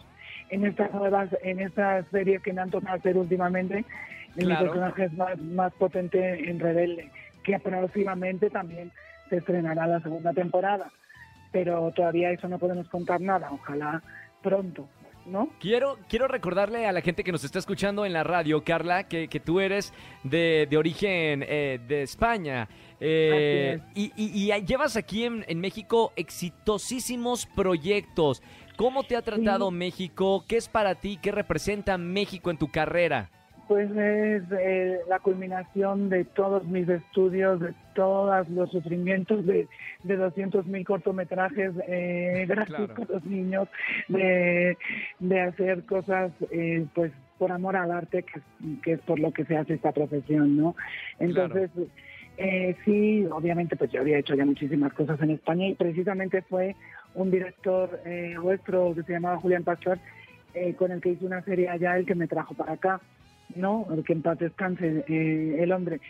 en 0.50 0.64
estas 0.66 0.92
nuevas 0.92 1.28
en 1.42 1.60
estas 1.60 2.06
series 2.08 2.42
que 2.42 2.52
me 2.52 2.60
han 2.60 2.70
tocado 2.70 2.96
hacer 2.96 3.16
últimamente 3.16 3.84
Claro. 4.36 4.48
mi 4.48 4.68
personaje 4.68 5.04
es 5.06 5.12
más 5.14 5.38
más 5.40 5.72
potente 5.74 6.48
en 6.48 6.60
rebelde 6.60 7.10
que 7.42 7.58
próximamente 7.58 8.48
también 8.50 8.92
se 9.28 9.38
estrenará 9.38 9.86
la 9.86 10.00
segunda 10.00 10.32
temporada 10.32 10.86
pero 11.52 11.90
todavía 11.96 12.30
eso 12.30 12.46
no 12.46 12.60
podemos 12.60 12.88
contar 12.88 13.20
nada. 13.20 13.48
Ojalá 13.50 14.00
pronto, 14.40 14.88
¿no? 15.26 15.48
Quiero, 15.60 15.98
quiero 16.08 16.26
recordarle 16.28 16.86
a 16.86 16.92
la 16.92 17.00
gente 17.00 17.22
que 17.24 17.32
nos 17.32 17.44
está 17.44 17.58
escuchando 17.58 18.04
en 18.04 18.12
la 18.12 18.24
radio, 18.24 18.62
Carla, 18.64 19.08
que, 19.08 19.28
que 19.28 19.40
tú 19.40 19.60
eres 19.60 19.92
de, 20.24 20.66
de 20.70 20.76
origen 20.76 21.44
eh, 21.46 21.78
de 21.86 22.02
España. 22.02 22.68
Eh, 23.00 23.80
y, 23.94 24.12
y- 24.16 24.52
y 24.52 24.66
llevas 24.66 24.96
aquí 24.96 25.24
en, 25.24 25.44
en 25.48 25.60
México 25.60 26.12
exitosísimos 26.16 27.46
proyectos. 27.46 28.42
¿Cómo 28.76 29.02
te 29.02 29.16
ha 29.16 29.22
tratado 29.22 29.68
Sí. 29.70 29.74
México? 29.76 30.44
¿Qué 30.48 30.56
es 30.56 30.68
para 30.68 30.94
ti? 30.94 31.18
¿Qué 31.20 31.32
representa 31.32 31.98
México 31.98 32.50
en 32.50 32.58
tu 32.58 32.68
carrera? 32.68 33.30
Pues 33.70 33.88
es 33.92 34.42
eh, 34.50 34.98
la 35.08 35.20
culminación 35.20 36.08
de 36.08 36.24
todos 36.24 36.64
mis 36.66 36.88
estudios, 36.88 37.60
de 37.60 37.72
todos 37.94 38.48
los 38.48 38.68
sufrimientos 38.72 39.46
de, 39.46 39.68
de 40.02 40.16
200 40.16 40.66
mil 40.66 40.84
cortometrajes 40.84 41.74
eh, 41.86 42.46
gratis 42.48 42.74
Claro. 42.74 42.94
con 42.96 43.06
los 43.08 43.24
niños, 43.24 43.68
de, 44.08 44.76
de 45.20 45.40
hacer 45.40 45.84
cosas 45.84 46.32
pues 46.48 46.82
pues 46.94 47.12
por 47.38 47.52
amor 47.52 47.76
al 47.76 47.92
arte, 47.92 48.24
que, 48.24 48.40
es- 48.40 48.80
que 48.82 48.92
es 48.94 49.00
por 49.02 49.20
lo 49.20 49.30
que 49.32 49.44
se 49.44 49.56
hace 49.56 49.74
esta 49.74 49.92
profesión, 49.92 50.56
¿no? 50.56 50.74
Entonces, 51.20 51.70
eh, 52.38 52.74
sí, 52.84 53.24
obviamente 53.30 53.76
pues 53.76 53.92
yo 53.92 54.00
había 54.00 54.18
hecho 54.18 54.34
ya 54.34 54.44
muchísimas 54.44 54.92
cosas 54.94 55.22
en 55.22 55.30
España 55.30 55.68
y 55.68 55.76
precisamente 55.76 56.42
fue 56.42 56.74
un 57.14 57.30
director 57.30 58.00
eh, 58.04 58.34
vuestro 58.42 58.96
que 58.96 59.04
se 59.04 59.12
llamaba 59.12 59.38
Julián 59.38 59.62
Pastor, 59.62 59.96
eh, 60.54 60.74
con 60.74 60.90
el 60.90 61.00
que 61.00 61.10
hice 61.10 61.24
una 61.24 61.42
serie 61.42 61.68
allá, 61.68 61.96
el 61.96 62.04
que 62.04 62.16
me 62.16 62.26
trajo 62.26 62.52
para 62.54 62.72
acá. 62.72 63.00
¿No? 63.56 63.86
Que 64.06 64.12
en 64.12 64.22
paz 64.22 64.38
descanse 64.38 65.04
eh, 65.08 65.56
el 65.60 65.72
hombre. 65.72 66.00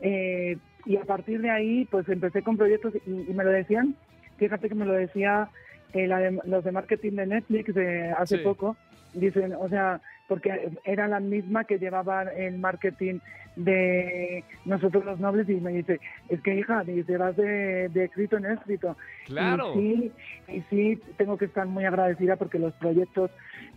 Eh, 0.00 0.56
y 0.86 0.96
a 0.96 1.02
partir 1.02 1.40
de 1.40 1.50
ahí, 1.50 1.86
pues 1.90 2.08
empecé 2.08 2.42
con 2.42 2.56
proyectos 2.56 2.94
y, 3.06 3.30
y 3.30 3.34
me 3.34 3.44
lo 3.44 3.50
decían, 3.50 3.94
fíjate 4.38 4.68
que 4.68 4.74
me 4.74 4.86
lo 4.86 4.92
decía 4.94 5.48
eh, 5.92 6.06
la 6.06 6.18
de- 6.18 6.40
los 6.44 6.64
de 6.64 6.72
marketing 6.72 7.12
de 7.12 7.26
Netflix 7.26 7.74
de 7.74 8.10
hace 8.12 8.38
Sí. 8.38 8.44
poco, 8.44 8.76
dicen, 9.12 9.52
o 9.58 9.68
sea, 9.68 10.00
porque 10.30 10.70
era 10.84 11.08
la 11.08 11.18
misma 11.18 11.64
que 11.64 11.80
llevaba 11.80 12.22
el 12.22 12.56
marketing 12.58 13.18
de 13.56 14.44
nosotros 14.64 15.04
los 15.04 15.18
nobles 15.18 15.48
y 15.48 15.54
me 15.54 15.72
dice, 15.72 15.98
es 16.28 16.40
que 16.40 16.54
hija, 16.54 16.84
dice, 16.84 17.16
vas 17.16 17.36
de, 17.36 17.88
de 17.88 18.04
éxito 18.04 18.36
en 18.36 18.46
éxito. 18.46 18.96
Claro. 19.26 19.74
Y 19.74 19.74
sí, 19.74 20.12
y 20.46 20.60
sí, 20.70 21.02
tengo 21.16 21.36
que 21.36 21.46
estar 21.46 21.66
muy 21.66 21.84
agradecida 21.84 22.36
porque 22.36 22.60
los 22.60 22.72
proyectos 22.74 23.32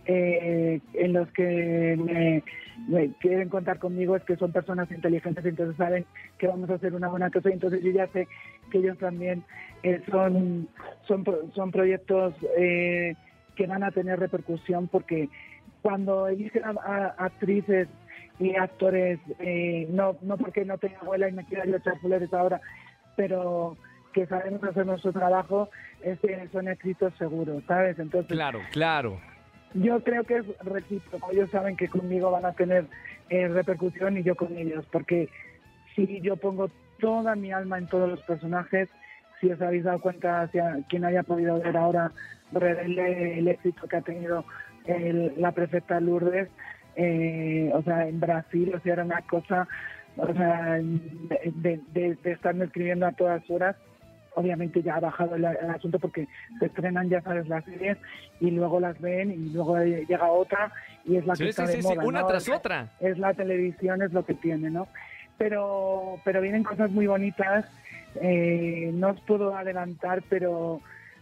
eh, 0.06 0.80
en 0.92 1.12
los 1.12 1.28
que 1.32 1.98
me, 1.98 2.44
me 2.86 3.12
quieren 3.18 3.48
contar 3.48 3.80
conmigo 3.80 4.14
es 4.14 4.22
que 4.22 4.36
son 4.36 4.52
personas 4.52 4.88
inteligentes, 4.92 5.44
entonces 5.44 5.76
saben 5.76 6.06
que 6.38 6.46
vamos 6.46 6.70
a 6.70 6.74
hacer 6.74 6.94
una 6.94 7.08
buena 7.08 7.30
cosa. 7.32 7.50
Y 7.50 7.54
entonces 7.54 7.82
yo 7.82 7.90
ya 7.90 8.06
sé 8.12 8.28
que 8.70 8.78
ellos 8.78 8.96
también 8.98 9.42
eh, 9.82 10.00
son, 10.08 10.68
son, 11.08 11.24
son 11.52 11.72
proyectos 11.72 12.32
eh, 12.56 13.16
que 13.56 13.66
van 13.66 13.82
a 13.82 13.90
tener 13.90 14.20
repercusión 14.20 14.86
porque 14.86 15.28
cuando 15.84 16.28
eligen 16.28 16.62
a, 16.64 16.70
a- 16.82 17.14
actrices 17.26 17.88
y 18.38 18.56
actores, 18.56 19.20
eh, 19.38 19.86
no, 19.90 20.16
no 20.22 20.38
porque 20.38 20.64
no 20.64 20.78
tenga 20.78 20.98
abuela 21.00 21.28
y 21.28 21.32
me 21.32 21.44
quiera 21.44 21.66
yo 21.66 21.76
echar 21.76 21.98
flores 22.00 22.32
ahora, 22.32 22.58
pero 23.16 23.76
que 24.14 24.26
sabemos 24.26 24.64
hacer 24.64 24.86
nuestro 24.86 25.12
trabajo, 25.12 25.68
es 26.02 26.18
que 26.20 26.48
son 26.50 26.68
éxitos 26.68 27.12
seguros, 27.18 27.62
¿sabes? 27.68 27.98
Entonces, 27.98 28.32
Claro, 28.34 28.60
claro. 28.72 29.20
yo 29.74 30.02
creo 30.02 30.24
que 30.24 30.38
es 30.38 30.46
recíproco. 30.64 31.30
Ellos 31.30 31.50
saben 31.50 31.76
que 31.76 31.88
conmigo 31.88 32.30
van 32.30 32.46
a 32.46 32.52
tener 32.52 32.86
eh, 33.28 33.46
repercusión 33.48 34.16
y 34.16 34.22
yo 34.22 34.36
con 34.36 34.56
ellos, 34.56 34.86
porque 34.90 35.28
si 35.94 36.22
yo 36.22 36.36
pongo 36.38 36.70
toda 36.98 37.36
mi 37.36 37.52
alma 37.52 37.76
en 37.76 37.88
todos 37.88 38.08
los 38.08 38.22
personajes, 38.22 38.88
si 39.38 39.52
os 39.52 39.60
habéis 39.60 39.84
dado 39.84 40.00
cuenta, 40.00 40.40
hacia 40.40 40.78
quien 40.88 41.04
haya 41.04 41.22
podido 41.24 41.60
ver 41.60 41.76
ahora 41.76 42.10
Rebelde, 42.52 43.38
el 43.38 43.48
éxito 43.48 43.86
que 43.86 43.96
ha 43.96 44.00
tenido 44.00 44.44
el- 44.86 45.32
la 45.36 45.52
prefecta 45.52 46.00
Lourdes, 46.00 46.48
eh, 46.96 47.70
o 47.74 47.82
sea, 47.82 48.06
en 48.08 48.20
Brasil, 48.20 48.72
o 48.74 48.80
sea, 48.80 48.92
era 48.94 49.04
una 49.04 49.20
cosa, 49.22 49.66
o 50.16 50.32
sea, 50.32 50.74
de, 50.74 51.52
de- 51.56 51.80
de- 51.92 52.16
de 52.22 52.32
estarme 52.32 52.66
escribiendo 52.66 53.06
a 53.06 53.12
todas 53.12 53.48
horas 53.50 53.76
obviamente 54.36 54.82
ya 54.82 54.96
ha 54.96 55.00
bajado 55.00 55.36
el, 55.36 55.44
el 55.44 55.70
asunto 55.70 56.00
porque 56.00 56.26
se 56.58 56.66
estrenan, 56.66 57.08
ya 57.08 57.20
sabes, 57.22 57.46
las 57.46 57.64
series 57.64 57.96
y 58.40 58.50
luego 58.50 58.80
las 58.80 59.00
ven 59.00 59.30
y 59.30 59.50
luego 59.50 59.78
llega 59.78 60.28
otra 60.28 60.72
y 61.04 61.14
es 61.18 61.24
la 61.24 61.34
que 61.34 61.44
Sí, 61.44 61.48
está 61.50 61.66
sí, 61.68 61.76
de 61.76 61.82
sí, 61.82 61.82
sí, 61.82 61.94
moda, 61.94 62.04
una 62.04 62.20
¿no? 62.22 62.26
tras 62.26 62.48
Es- 62.48 62.52
otra. 62.52 62.88
Es 62.98 63.16
la 63.18 63.32
televisión, 63.34 64.02
es 64.02 64.12
lo 64.12 64.24
que 64.26 64.34
tiene, 64.34 64.70
¿no? 64.70 64.88
Pero, 65.38 66.18
pero 66.24 66.40
vienen 66.40 66.64
cosas 66.64 66.90
muy 66.90 67.06
bonitas. 67.06 67.64
eh, 68.20 68.90
no 68.92 69.10
os 69.10 69.20
puedo 69.20 69.56
adelantar, 69.56 70.22
pero 70.28 70.80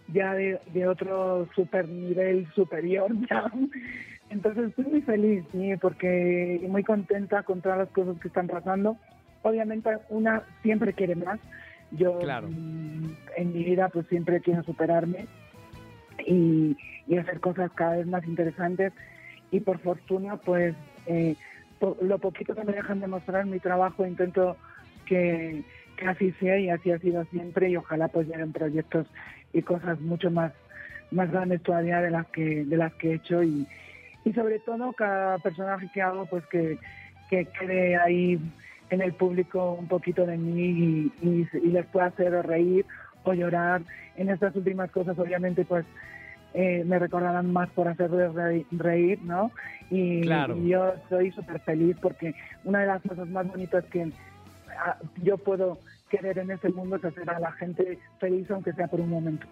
ya 0.09 0.35
de, 0.35 0.61
de 0.73 0.87
otro 0.87 1.49
super 1.54 1.88
nivel 1.88 2.47
superior 2.54 3.11
ya. 3.30 3.50
Entonces 4.30 4.71
estoy 4.71 4.85
muy 4.87 5.02
feliz, 5.02 5.44
sí, 5.52 5.73
porque 5.80 6.61
y 6.62 6.66
muy 6.66 6.82
contenta 6.85 7.42
con 7.42 7.61
todas 7.61 7.78
las 7.78 7.88
cosas 7.90 8.18
que 8.21 8.28
están 8.28 8.47
pasando. 8.47 8.97
Obviamente 9.42 9.90
una 10.09 10.42
siempre 10.62 10.92
quiere 10.94 11.16
más. 11.16 11.38
Yo 11.90 12.18
Claro. 12.21 12.49
mm, 12.49 13.11
en 13.37 13.52
mi 13.52 13.64
vida 13.64 13.88
pues 13.90 14.06
siempre 14.06 14.40
quiero 14.40 14.62
superarme 14.62 15.26
y, 16.26 16.76
y 17.06 17.16
hacer 17.18 17.40
cosas 17.40 17.71
cada 17.73 17.97
vez 17.97 18.06
más 18.06 18.25
interesantes 18.26 18.92
y 19.50 19.61
por 19.61 19.78
fortuna 19.80 20.37
pues 20.38 20.75
eh, 21.06 21.37
po- 21.78 21.99
lo 22.00 22.18
poquito 22.18 22.54
que 22.54 22.64
me 22.64 22.73
dejan 22.73 23.00
demostrar 23.00 23.44
mi 23.44 23.59
trabajo 23.61 24.06
intento 24.06 24.56
que, 25.04 25.62
que 26.02 26.09
así 26.09 26.32
sea 26.40 26.59
y 26.59 26.68
así 26.68 26.90
ha 26.90 26.99
sido 26.99 27.25
siempre 27.26 27.71
y 27.71 27.76
ojalá 27.76 28.09
pues 28.09 28.26
lleguen 28.28 28.52
proyectos 28.52 29.06
y 29.52 29.62
cosas 29.62 30.00
mucho 30.00 30.30
más 30.30 30.52
más 31.11 31.30
grandes 31.30 31.62
todavía 31.62 32.00
de 32.00 32.11
las 32.11 32.26
que 32.28 32.64
de 32.64 32.76
las 32.76 32.92
que 32.94 33.11
he 33.11 33.14
hecho 33.14 33.42
y, 33.42 33.66
y 34.25 34.32
sobre 34.32 34.59
todo 34.59 34.92
cada 34.92 35.38
personaje 35.38 35.88
que 35.92 36.02
hago 36.02 36.26
pues 36.26 36.44
que, 36.47 36.78
que 37.30 37.47
quede 37.59 37.97
ahí 37.97 38.38
en 38.90 39.00
el 39.00 39.12
público 39.12 39.73
un 39.78 39.88
poquito 39.88 40.26
de 40.26 40.37
mí 40.37 41.12
y, 41.23 41.26
y, 41.28 41.49
y 41.62 41.68
les 41.68 41.87
pueda 41.87 42.06
hacer 42.06 42.32
reír 42.47 42.85
o 43.25 43.32
llorar 43.35 43.82
en 44.16 44.28
estas 44.30 44.56
últimas 44.56 44.90
cosas 44.90 45.18
obviamente 45.18 45.64
pues 45.64 45.85
eh, 46.54 46.82
me 46.85 46.99
recordarán 46.99 47.50
más 47.50 47.71
por 47.71 47.88
hacerles 47.88 48.35
reír, 48.35 48.66
reír, 48.73 49.18
¿no? 49.23 49.50
Y, 49.90 50.21
Claro. 50.23 50.54
y 50.56 50.68
yo 50.68 50.92
soy 51.09 51.30
súper 51.32 51.61
feliz 51.61 51.97
porque 52.02 52.35
una 52.64 52.80
de 52.80 52.87
las 52.88 53.00
cosas 53.02 53.26
más 53.28 53.47
bonitas 53.47 53.85
que 53.87 54.11
yo 55.23 55.38
puedo 55.38 55.79
querer 56.11 56.38
en 56.38 56.50
este 56.50 56.69
mundo 56.71 56.97
es 56.97 57.05
hacer 57.05 57.29
a 57.31 57.38
la 57.38 57.52
gente 57.52 57.99
feliz 58.21 58.50
aunque 58.50 58.73
sea 58.73 58.88
por 58.88 59.00
un 59.00 59.11
momento. 59.11 59.47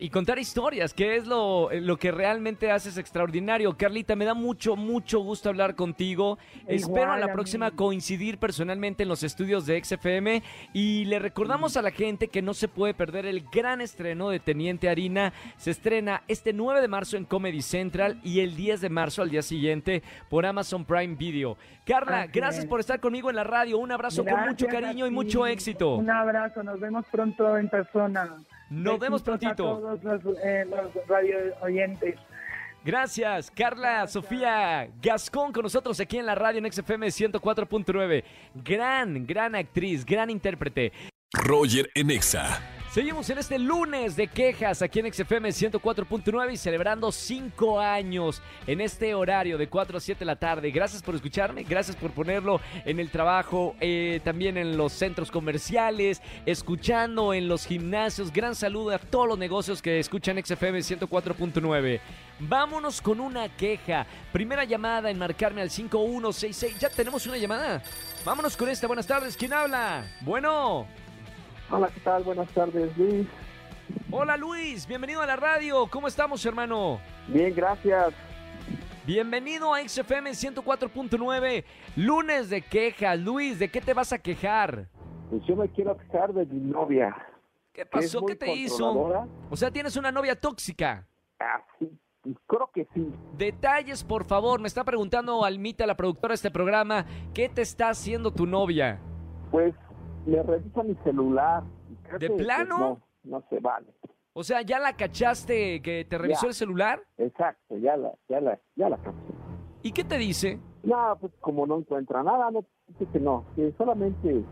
Y 0.00 0.10
contar 0.10 0.38
historias, 0.38 0.94
que 0.94 1.16
es 1.16 1.26
lo, 1.26 1.70
lo 1.72 1.96
que 1.96 2.12
realmente 2.12 2.70
haces 2.70 2.98
extraordinario. 2.98 3.76
Carlita, 3.76 4.14
me 4.14 4.24
da 4.24 4.32
mucho, 4.34 4.76
mucho 4.76 5.18
gusto 5.18 5.48
hablar 5.48 5.74
contigo. 5.74 6.38
Espero 6.68 7.10
a 7.10 7.18
la 7.18 7.32
próxima 7.32 7.72
coincidir 7.72 8.38
personalmente 8.38 9.02
en 9.02 9.08
los 9.08 9.24
estudios 9.24 9.66
de 9.66 9.82
XFM. 9.82 10.44
Y 10.72 11.04
le 11.06 11.18
recordamos 11.18 11.76
a 11.76 11.82
la 11.82 11.90
gente 11.90 12.28
que 12.28 12.42
no 12.42 12.54
se 12.54 12.68
puede 12.68 12.94
perder 12.94 13.26
el 13.26 13.44
gran 13.50 13.80
estreno 13.80 14.30
de 14.30 14.38
Teniente 14.38 14.88
Harina. 14.88 15.32
Se 15.56 15.72
estrena 15.72 16.22
este 16.28 16.52
9 16.52 16.80
de 16.80 16.86
marzo 16.86 17.16
en 17.16 17.24
Comedy 17.24 17.60
Central 17.60 18.20
y 18.22 18.38
el 18.38 18.54
10 18.54 18.80
de 18.80 18.90
marzo 18.90 19.22
al 19.22 19.30
día 19.30 19.42
siguiente 19.42 20.04
por 20.28 20.46
Amazon 20.46 20.84
Prime 20.84 21.16
Video. 21.16 21.56
Carla, 21.84 22.22
Así 22.22 22.32
gracias 22.32 22.64
es. 22.64 22.70
por 22.70 22.78
estar 22.78 23.00
conmigo 23.00 23.30
en 23.30 23.36
la 23.36 23.44
radio. 23.44 23.78
Un 23.78 23.90
abrazo 23.90 24.24
con 24.24 24.40
mucho 24.42 24.66
cariño 24.68 25.08
y 25.08 25.10
mucho 25.10 25.44
éxito. 25.44 25.96
Un 25.96 26.08
abrazo, 26.08 26.62
nos 26.62 26.78
vemos 26.78 27.04
pronto 27.10 27.58
en 27.58 27.68
persona. 27.68 28.36
Nos 28.70 28.98
vemos 28.98 29.22
prontito. 29.22 29.50
A 29.50 29.56
todos 29.56 30.04
los, 30.24 30.38
eh, 30.44 30.64
los 30.68 31.06
radio 31.06 31.36
oyentes. 31.60 32.16
Gracias, 32.84 33.50
Carla 33.50 34.06
Sofía 34.06 34.88
Gascón 35.02 35.52
con 35.52 35.64
nosotros 35.64 35.98
aquí 36.00 36.16
en 36.18 36.26
la 36.26 36.34
radio 36.34 36.58
en 36.64 36.72
XFM 36.72 37.08
104.9. 37.08 38.24
Gran, 38.54 39.26
gran 39.26 39.54
actriz, 39.54 40.06
gran 40.06 40.30
intérprete. 40.30 40.92
Roger 41.32 41.90
en 41.94 42.10
Exa. 42.10 42.77
Seguimos 42.98 43.30
en 43.30 43.38
este 43.38 43.60
lunes 43.60 44.16
de 44.16 44.26
quejas 44.26 44.82
aquí 44.82 44.98
en 44.98 45.14
XFM 45.14 45.50
104.9 45.50 46.52
y 46.52 46.56
celebrando 46.56 47.12
cinco 47.12 47.78
años 47.78 48.42
en 48.66 48.80
este 48.80 49.14
horario 49.14 49.56
de 49.56 49.68
4 49.68 49.98
a 49.98 50.00
7 50.00 50.18
de 50.18 50.24
la 50.24 50.34
tarde. 50.34 50.72
Gracias 50.72 51.00
por 51.00 51.14
escucharme, 51.14 51.62
gracias 51.62 51.94
por 51.94 52.10
ponerlo 52.10 52.60
en 52.84 52.98
el 52.98 53.08
trabajo, 53.08 53.76
eh, 53.78 54.20
también 54.24 54.56
en 54.56 54.76
los 54.76 54.92
centros 54.94 55.30
comerciales, 55.30 56.20
escuchando 56.44 57.32
en 57.32 57.46
los 57.46 57.66
gimnasios. 57.66 58.32
Gran 58.32 58.56
saludo 58.56 58.90
a 58.90 58.98
todos 58.98 59.28
los 59.28 59.38
negocios 59.38 59.80
que 59.80 60.00
escuchan 60.00 60.44
XFM 60.44 60.80
104.9. 60.80 62.00
Vámonos 62.40 63.00
con 63.00 63.20
una 63.20 63.48
queja. 63.48 64.08
Primera 64.32 64.64
llamada 64.64 65.08
en 65.08 65.18
marcarme 65.20 65.60
al 65.60 65.70
5166. 65.70 66.80
Ya 66.80 66.90
tenemos 66.90 67.24
una 67.28 67.36
llamada. 67.36 67.80
Vámonos 68.24 68.56
con 68.56 68.68
esta. 68.68 68.88
Buenas 68.88 69.06
tardes. 69.06 69.36
¿Quién 69.36 69.52
habla? 69.52 70.04
Bueno. 70.22 71.07
Hola, 71.70 71.88
¿qué 71.92 72.00
tal? 72.00 72.24
Buenas 72.24 72.48
tardes, 72.52 72.96
Luis. 72.96 73.26
Hola 74.10 74.36
Luis, 74.36 74.86
bienvenido 74.86 75.20
a 75.20 75.26
la 75.26 75.36
radio. 75.36 75.86
¿Cómo 75.86 76.08
estamos, 76.08 76.44
hermano? 76.46 76.98
Bien, 77.26 77.54
gracias. 77.54 78.14
Bienvenido 79.06 79.74
a 79.74 79.80
XFM 79.80 80.30
104.9, 80.30 81.64
lunes 81.96 82.50
de 82.50 82.62
quejas. 82.62 83.18
Luis, 83.18 83.58
¿de 83.58 83.70
qué 83.70 83.80
te 83.80 83.92
vas 83.94 84.12
a 84.12 84.18
quejar? 84.18 84.88
Pues 85.30 85.42
yo 85.46 85.56
me 85.56 85.68
quiero 85.68 85.96
quejar 85.96 86.32
de 86.32 86.46
mi 86.46 86.60
novia. 86.70 87.14
¿Qué 87.72 87.84
pasó? 87.84 88.24
¿Qué 88.24 88.34
te 88.34 88.52
hizo? 88.52 88.90
O 89.50 89.56
sea, 89.56 89.70
tienes 89.70 89.96
una 89.96 90.10
novia 90.10 90.38
tóxica. 90.38 91.06
Ah, 91.38 91.62
sí, 91.78 91.90
creo 92.46 92.70
que 92.72 92.86
sí. 92.94 93.12
Detalles, 93.36 94.04
por 94.04 94.24
favor. 94.24 94.60
Me 94.60 94.68
está 94.68 94.84
preguntando 94.84 95.44
Almita, 95.44 95.86
la 95.86 95.96
productora 95.96 96.32
de 96.32 96.36
este 96.36 96.50
programa, 96.50 97.04
¿qué 97.34 97.48
te 97.48 97.62
está 97.62 97.90
haciendo 97.90 98.30
tu 98.30 98.46
novia? 98.46 99.00
Pues 99.50 99.74
me 100.28 100.42
revisa 100.42 100.82
mi 100.82 100.94
celular. 101.04 101.62
¿De 102.18 102.30
plano? 102.30 102.78
no, 102.78 103.00
no 103.24 103.44
se 103.48 103.58
vale. 103.60 103.86
O 104.34 104.44
sea, 104.44 104.62
¿ya 104.62 104.78
la 104.78 104.96
cachaste 104.96 105.82
que 105.82 106.04
te 106.04 106.16
revisó 106.18 106.42
Ya. 106.42 106.48
el 106.48 106.54
celular? 106.54 107.02
Exacto, 107.16 107.76
ya 107.78 107.96
la, 107.96 108.12
ya 108.28 108.40
la, 108.40 108.58
ya 108.76 108.88
la 108.88 108.96
capté. 108.98 109.32
¿Y 109.82 109.92
qué 109.92 110.04
te 110.04 110.16
dice? 110.18 110.60
No, 110.84 111.16
pues 111.20 111.32
como 111.40 111.66
no 111.66 111.78
encuentra 111.78 112.22
nada, 112.22 112.50
no, 112.50 112.64
dice 112.86 113.06
que 113.12 113.18
no, 113.18 113.44
que 113.56 113.72
solamente 113.76 114.44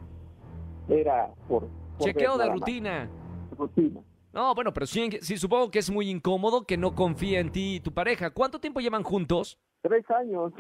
era 0.89 1.29
por... 1.49 1.69
por 1.99 2.07
Chequeo 2.07 2.33
ver 2.33 2.39
de 2.39 2.45
nada 2.47 2.51
más. 2.51 2.59
rutina. 2.61 3.11
Rutina. 3.57 4.01
No, 4.33 4.55
bueno, 4.55 4.73
pero 4.73 4.87
sí, 4.87 5.09
sí, 5.21 5.37
supongo 5.39 5.71
que 5.71 5.79
es 5.79 5.91
muy 5.91 6.11
incómodo 6.11 6.65
que 6.67 6.77
no 6.77 6.95
confía 6.95 7.41
en 7.41 7.53
ti 7.53 7.77
y 7.77 7.81
tu 7.81 7.93
pareja. 7.93 8.31
¿Cuánto 8.31 8.59
tiempo 8.61 8.81
llevan 8.81 9.03
juntos? 9.03 9.59
Tres 9.83 10.05
años. 10.11 10.53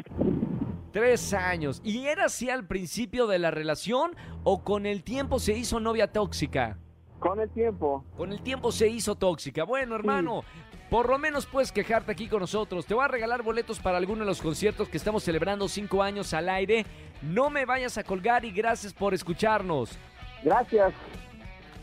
Tres 0.96 1.34
años. 1.34 1.82
¿Y 1.84 2.06
era 2.06 2.24
así 2.24 2.48
al 2.48 2.66
principio 2.66 3.26
de 3.26 3.38
la 3.38 3.50
relación 3.50 4.16
o 4.44 4.64
con 4.64 4.86
el 4.86 5.02
tiempo 5.04 5.38
se 5.38 5.52
hizo 5.52 5.78
novia 5.78 6.10
tóxica? 6.10 6.78
Con 7.18 7.38
el 7.38 7.50
tiempo. 7.50 8.02
Con 8.16 8.32
el 8.32 8.40
tiempo 8.40 8.72
se 8.72 8.88
hizo 8.88 9.14
tóxica. 9.14 9.64
Bueno, 9.64 9.94
hermano, 9.94 10.42
por 10.88 11.10
lo 11.10 11.18
menos 11.18 11.44
puedes 11.44 11.70
quejarte 11.70 12.12
aquí 12.12 12.28
con 12.28 12.40
nosotros. 12.40 12.86
Te 12.86 12.94
voy 12.94 13.04
a 13.04 13.08
regalar 13.08 13.42
boletos 13.42 13.78
para 13.78 13.98
alguno 13.98 14.20
de 14.20 14.24
los 14.24 14.40
conciertos 14.40 14.88
que 14.88 14.96
estamos 14.96 15.22
celebrando 15.22 15.68
cinco 15.68 16.02
años 16.02 16.32
al 16.32 16.48
aire. 16.48 16.86
No 17.20 17.50
me 17.50 17.66
vayas 17.66 17.98
a 17.98 18.02
colgar 18.02 18.46
y 18.46 18.50
gracias 18.50 18.94
por 18.94 19.12
escucharnos. 19.12 19.98
Gracias. 20.42 20.94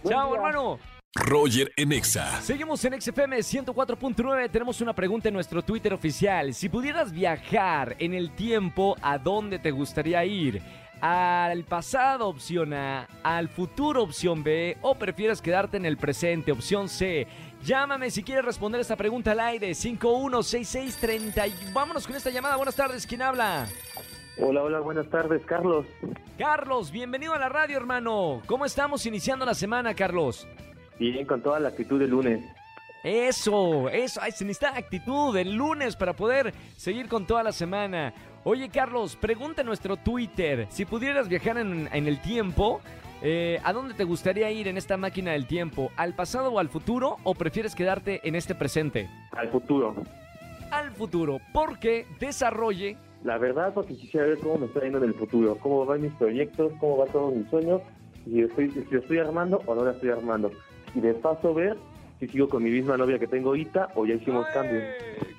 Buen 0.02 0.15
Chao, 0.15 0.30
día. 0.30 0.38
hermano. 0.38 0.80
Roger 1.15 1.71
en 1.78 1.91
Exa. 1.91 2.41
Seguimos 2.41 2.84
en 2.86 2.99
XFM 2.99 3.38
104.9. 3.38 4.49
Tenemos 4.49 4.82
una 4.82 4.93
pregunta 4.93 5.28
en 5.28 5.36
nuestro 5.36 5.62
Twitter 5.62 5.93
oficial. 5.93 6.56
Si 6.56 6.69
pudieras 6.69 7.12
viajar 7.12 7.95
en 7.99 8.15
el 8.15 8.32
tiempo, 8.32 8.97
¿a 8.99 9.19
dónde 9.19 9.60
te 9.60 9.69
gustaría 9.69 10.26
ir? 10.26 10.62
¿Al 11.02 11.65
pasado, 11.65 12.28
opción 12.28 12.73
A? 12.73 13.08
¿Al 13.21 13.47
futuro, 13.47 14.02
opción 14.02 14.43
B? 14.43 14.78
¿O 14.82 14.95
prefieres 14.95 15.39
quedarte 15.39 15.78
en 15.78 15.86
el 15.86 15.97
presente, 15.97 16.52
opción 16.52 16.89
C? 16.89 17.28
Llámame 17.63 18.10
si 18.10 18.23
quieres 18.23 18.45
responder 18.45 18.82
esta 18.82 18.95
pregunta 18.95 19.34
al 19.34 19.39
aire. 19.39 19.76
516630. 19.76 21.47
y 21.47 21.54
Vámonos 21.73 22.08
con 22.08 22.15
esta 22.15 22.32
llamada. 22.32 22.56
Buenas 22.56 22.76
tardes. 22.76 23.06
¿Quién 23.06 23.21
habla? 23.21 23.67
Hola, 24.39 24.63
hola, 24.63 24.80
buenas 24.80 25.08
tardes, 25.10 25.45
Carlos. 25.45 25.86
Carlos, 26.39 26.91
bienvenido 26.91 27.36
a 27.36 27.38
la 27.38 27.49
radio, 27.49 27.78
hermano. 27.78 28.41
¿Cómo 28.47 28.65
estamos 28.65 29.06
iniciando 29.06 29.45
la 29.45 29.54
semana, 29.54 29.93
Carlos? 29.93 30.47
Bien, 30.99 31.25
con 31.25 31.41
toda 31.41 31.60
la 31.60 31.69
actitud 31.69 31.99
del 31.99 32.12
lunes. 32.12 32.43
Eso, 33.03 33.89
eso, 33.89 34.21
ay, 34.23 34.32
se 34.32 34.45
necesita 34.45 34.77
actitud 34.77 35.36
el 35.36 35.53
lunes 35.53 35.95
para 35.95 36.13
poder 36.13 36.53
seguir 36.77 37.10
con 37.10 37.27
toda 37.27 37.43
la 37.43 37.51
semana. 37.51 38.13
Oye, 38.45 38.69
Carlos, 38.69 39.17
pregunta 39.17 39.62
en 39.62 39.67
nuestro 39.67 39.97
Twitter, 39.97 40.67
si 40.69 40.86
pudieras 40.86 41.27
viajar 41.27 41.58
en, 41.58 41.89
en 41.91 42.08
el 42.08 42.21
tiempo, 42.21 42.82
eh, 43.21 43.60
¿a 43.63 43.71
dónde 43.71 43.93
te 43.93 44.03
gustaría 44.03 44.51
ir 44.51 44.67
en 44.67 44.77
esta 44.77 44.97
máquina 44.97 45.32
del 45.32 45.47
tiempo? 45.47 45.91
¿Al 45.95 46.13
pasado 46.13 46.51
o 46.51 46.60
al 46.60 46.67
futuro? 46.69 47.17
¿O 47.23 47.36
prefieres 47.36 47.73
quedarte 47.73 48.19
en 48.27 48.36
este 48.36 48.53
presente? 48.53 49.10
Al 49.32 49.49
futuro. 49.49 49.95
Al 50.71 50.91
futuro, 50.91 51.39
porque 51.53 52.06
desarrolle... 52.19 52.97
La 53.23 53.38
verdad, 53.38 53.73
porque 53.73 53.95
quisiera 53.95 54.25
ver 54.25 54.39
cómo 54.39 54.58
me 54.58 54.65
está 54.65 54.82
yendo 54.82 54.97
en 54.97 55.06
el 55.06 55.13
futuro, 55.13 55.58
cómo 55.58 55.86
van 55.86 56.01
mis 56.01 56.12
proyectos, 56.13 56.73
cómo 56.79 56.97
van 56.97 57.10
todos 57.10 57.34
mis 57.34 57.49
sueños, 57.49 57.82
si 58.25 58.41
estoy, 58.41 58.71
si 58.71 58.86
lo 58.91 58.99
estoy 58.99 59.19
armando 59.19 59.62
o 59.65 59.75
no 59.75 59.86
la 59.86 59.91
estoy 59.91 60.10
armando. 60.10 60.51
Y 60.95 60.99
de 60.99 61.13
paso 61.13 61.53
ver 61.53 61.77
si 62.19 62.27
sigo 62.27 62.47
con 62.49 62.63
mi 62.63 62.69
misma 62.69 62.97
novia 62.97 63.19
que 63.19 63.27
tengo 63.27 63.49
ahorita 63.49 63.89
o 63.95 64.06
ya 64.06 64.13
hicimos 64.15 64.45
cambios. 64.53 64.84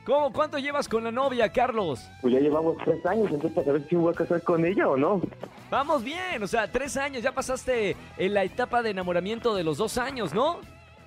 ¿Cómo? 0.04 0.32
¿Cuánto 0.32 0.58
llevas 0.58 0.88
con 0.88 1.02
la 1.04 1.10
novia, 1.10 1.50
Carlos? 1.50 2.06
Pues 2.20 2.34
ya 2.34 2.40
llevamos 2.40 2.76
tres 2.84 3.04
años, 3.06 3.26
entonces 3.30 3.52
para 3.52 3.64
saber 3.66 3.88
si 3.88 3.96
voy 3.96 4.12
a 4.12 4.16
casar 4.16 4.42
con 4.42 4.64
ella 4.66 4.86
o 4.88 4.96
no. 4.96 5.22
Vamos 5.70 6.04
bien, 6.04 6.42
o 6.42 6.46
sea, 6.46 6.70
tres 6.70 6.96
años, 6.98 7.22
ya 7.22 7.32
pasaste 7.32 7.96
en 8.18 8.34
la 8.34 8.44
etapa 8.44 8.82
de 8.82 8.90
enamoramiento 8.90 9.54
de 9.54 9.64
los 9.64 9.78
dos 9.78 9.96
años, 9.96 10.34
¿no? 10.34 10.58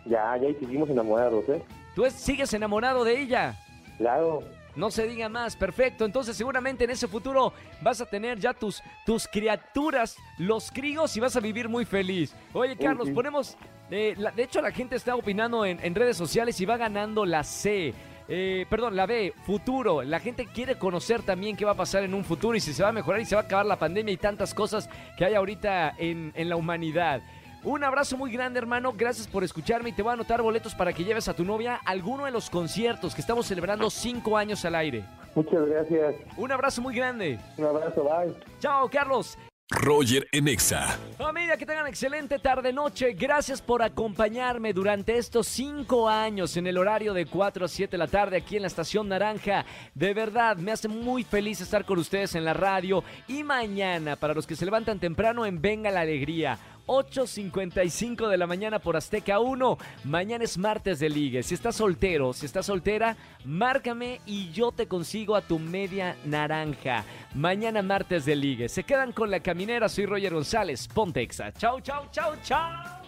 Ya, 0.06 0.36
ya 0.38 0.48
seguimos 0.60 0.90
enamorados, 0.90 1.48
¿eh? 1.50 1.62
Tú 1.94 2.06
es- 2.06 2.14
sigues 2.14 2.52
enamorado 2.54 3.04
de 3.04 3.22
ella. 3.22 3.56
Claro. 3.98 4.40
No 4.76 4.90
se 4.92 5.08
diga 5.08 5.28
más, 5.30 5.56
perfecto. 5.56 6.06
Entonces 6.06 6.38
seguramente 6.38 6.84
en 6.84 6.92
ese 6.92 7.08
futuro 7.08 7.52
vas 7.82 8.00
a 8.02 8.06
tener 8.06 8.40
ya 8.40 8.54
tus, 8.54 8.82
tus 9.06 9.28
criaturas, 9.28 10.16
los 10.38 10.72
críos 10.72 11.16
y 11.18 11.20
vas 11.20 11.36
a 11.36 11.40
vivir 11.40 11.68
muy 11.68 11.84
feliz. 11.86 12.36
Oye, 12.54 12.76
Carlos, 12.78 13.08
sí. 13.08 13.14
ponemos... 13.14 13.58
eh, 13.92 14.14
la- 14.18 14.32
de 14.32 14.44
hecho, 14.44 14.62
la 14.62 14.72
gente 14.72 14.96
está 14.96 15.16
opinando 15.16 15.66
en, 15.66 15.80
en 15.84 15.96
redes 15.96 16.18
sociales 16.18 16.60
y 16.62 16.66
va 16.66 16.78
ganando 16.78 17.26
la 17.26 17.44
C. 17.44 17.94
Eh, 18.30 18.66
perdón, 18.70 18.96
la 18.98 19.06
B, 19.06 19.34
futuro. 19.46 20.04
La 20.04 20.20
gente 20.20 20.48
quiere 20.48 20.78
conocer 20.78 21.22
también 21.24 21.56
qué 21.56 21.64
va 21.64 21.72
a 21.72 21.76
pasar 21.76 22.04
en 22.04 22.14
un 22.14 22.26
futuro 22.26 22.58
y 22.58 22.60
si 22.60 22.74
se 22.74 22.84
va 22.84 22.90
a 22.90 22.92
mejorar 22.92 23.22
y 23.22 23.26
se 23.26 23.36
va 23.36 23.42
a 23.42 23.46
acabar 23.46 23.66
la 23.66 23.78
pandemia 23.78 24.14
y 24.14 24.18
tantas 24.18 24.54
cosas 24.54 24.90
que 25.18 25.24
hay 25.24 25.34
ahorita 25.36 25.94
en, 25.98 26.34
en 26.36 26.50
la 26.50 26.58
humanidad. 26.58 27.22
Un 27.64 27.84
abrazo 27.84 28.18
muy 28.18 28.32
grande, 28.32 28.60
hermano. 28.60 28.94
Gracias 28.96 29.28
por 29.28 29.44
escucharme 29.44 29.90
y 29.90 29.94
te 29.94 30.02
voy 30.04 30.12
a 30.12 30.14
anotar 30.14 30.42
boletos 30.42 30.76
para 30.76 30.92
que 30.94 31.04
lleves 31.06 31.28
a 31.30 31.34
tu 31.34 31.44
novia 31.46 31.76
a 31.86 31.90
alguno 31.92 32.26
de 32.26 32.32
los 32.32 32.50
conciertos 32.50 33.16
que 33.16 33.22
estamos 33.22 33.46
celebrando 33.48 33.90
cinco 33.90 34.38
años 34.38 34.64
al 34.66 34.76
aire. 34.76 35.04
Muchas 35.34 35.66
gracias. 35.66 36.16
Un 36.36 36.52
abrazo 36.52 36.82
muy 36.82 36.96
grande. 36.96 37.40
Un 37.58 37.66
abrazo, 37.66 38.04
bye. 38.04 38.34
Chao, 38.60 38.90
Carlos. 38.90 39.38
Roger 39.70 40.30
en 40.32 40.48
Exa. 40.48 40.98
Familia, 41.18 41.58
que 41.58 41.66
tengan 41.66 41.88
excelente 41.88 42.40
tarde-noche. 42.40 43.12
Gracias 43.12 43.62
por 43.62 43.82
acompañarme 43.82 44.72
durante 44.72 45.18
estos 45.18 45.46
cinco 45.48 46.08
años 46.08 46.56
en 46.56 46.68
el 46.68 46.78
horario 46.78 47.14
de 47.14 47.26
4 47.26 47.66
a 47.66 47.68
7 47.68 47.92
de 47.92 47.98
la 47.98 48.08
tarde 48.08 48.38
aquí 48.38 48.56
en 48.56 48.62
la 48.62 48.70
Estación 48.70 49.10
Naranja. 49.10 49.66
De 49.94 50.14
verdad, 50.14 50.56
me 50.56 50.72
hace 50.72 50.88
muy 50.88 51.26
feliz 51.26 51.60
estar 51.60 51.84
con 51.84 52.00
ustedes 52.00 52.36
en 52.36 52.46
la 52.46 52.54
radio. 52.54 53.04
Y 53.28 53.44
mañana, 53.44 54.16
para 54.16 54.34
los 54.34 54.48
que 54.48 54.56
se 54.56 54.64
levantan 54.64 55.00
temprano 55.00 55.46
en 55.46 55.62
Venga 55.62 55.92
la 55.92 56.00
Alegría. 56.00 56.58
8.55 56.88 58.30
de 58.30 58.38
la 58.38 58.48
mañana 58.48 58.80
por 58.80 58.98
Azteca 58.98 59.40
1. 59.40 59.78
Mañana 60.06 60.44
es 60.44 60.58
martes 60.58 61.00
de 61.00 61.10
ligue. 61.10 61.44
Si 61.44 61.54
estás 61.54 61.76
soltero, 61.76 62.34
si 62.34 62.46
estás 62.46 62.66
soltera, 62.66 63.16
márcame 63.46 64.22
y 64.26 64.52
yo 64.52 64.72
te 64.72 64.88
consigo 64.88 65.36
a 65.36 65.42
tu 65.42 65.60
media 65.60 66.16
naranja. 66.26 67.04
Mañana 67.36 67.82
martes 67.82 68.26
de 68.26 68.36
ligue. 68.36 68.70
Se 68.70 68.84
quedan 68.84 69.12
con 69.12 69.30
la 69.30 69.42
caminera. 69.42 69.90
Soy 69.90 70.06
Roger 70.06 70.34
González. 70.34 70.88
Pontexa. 70.88 71.52
Chau, 71.52 71.80
chau, 71.82 72.06
chau, 72.12 72.34
chau. 72.44 73.08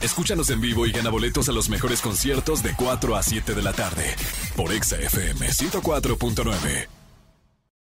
Escúchanos 0.00 0.50
en 0.50 0.60
vivo 0.60 0.84
y 0.84 0.90
gana 0.90 1.10
boletos 1.10 1.48
a 1.48 1.52
los 1.52 1.68
mejores 1.68 2.00
conciertos 2.00 2.62
de 2.62 2.74
4 2.76 3.16
a 3.16 3.22
7 3.22 3.54
de 3.54 3.62
la 3.62 3.72
tarde 3.72 4.04
por 4.56 4.72
Exa 4.72 4.96
FM 4.96 5.46
104.9. 5.46 7.01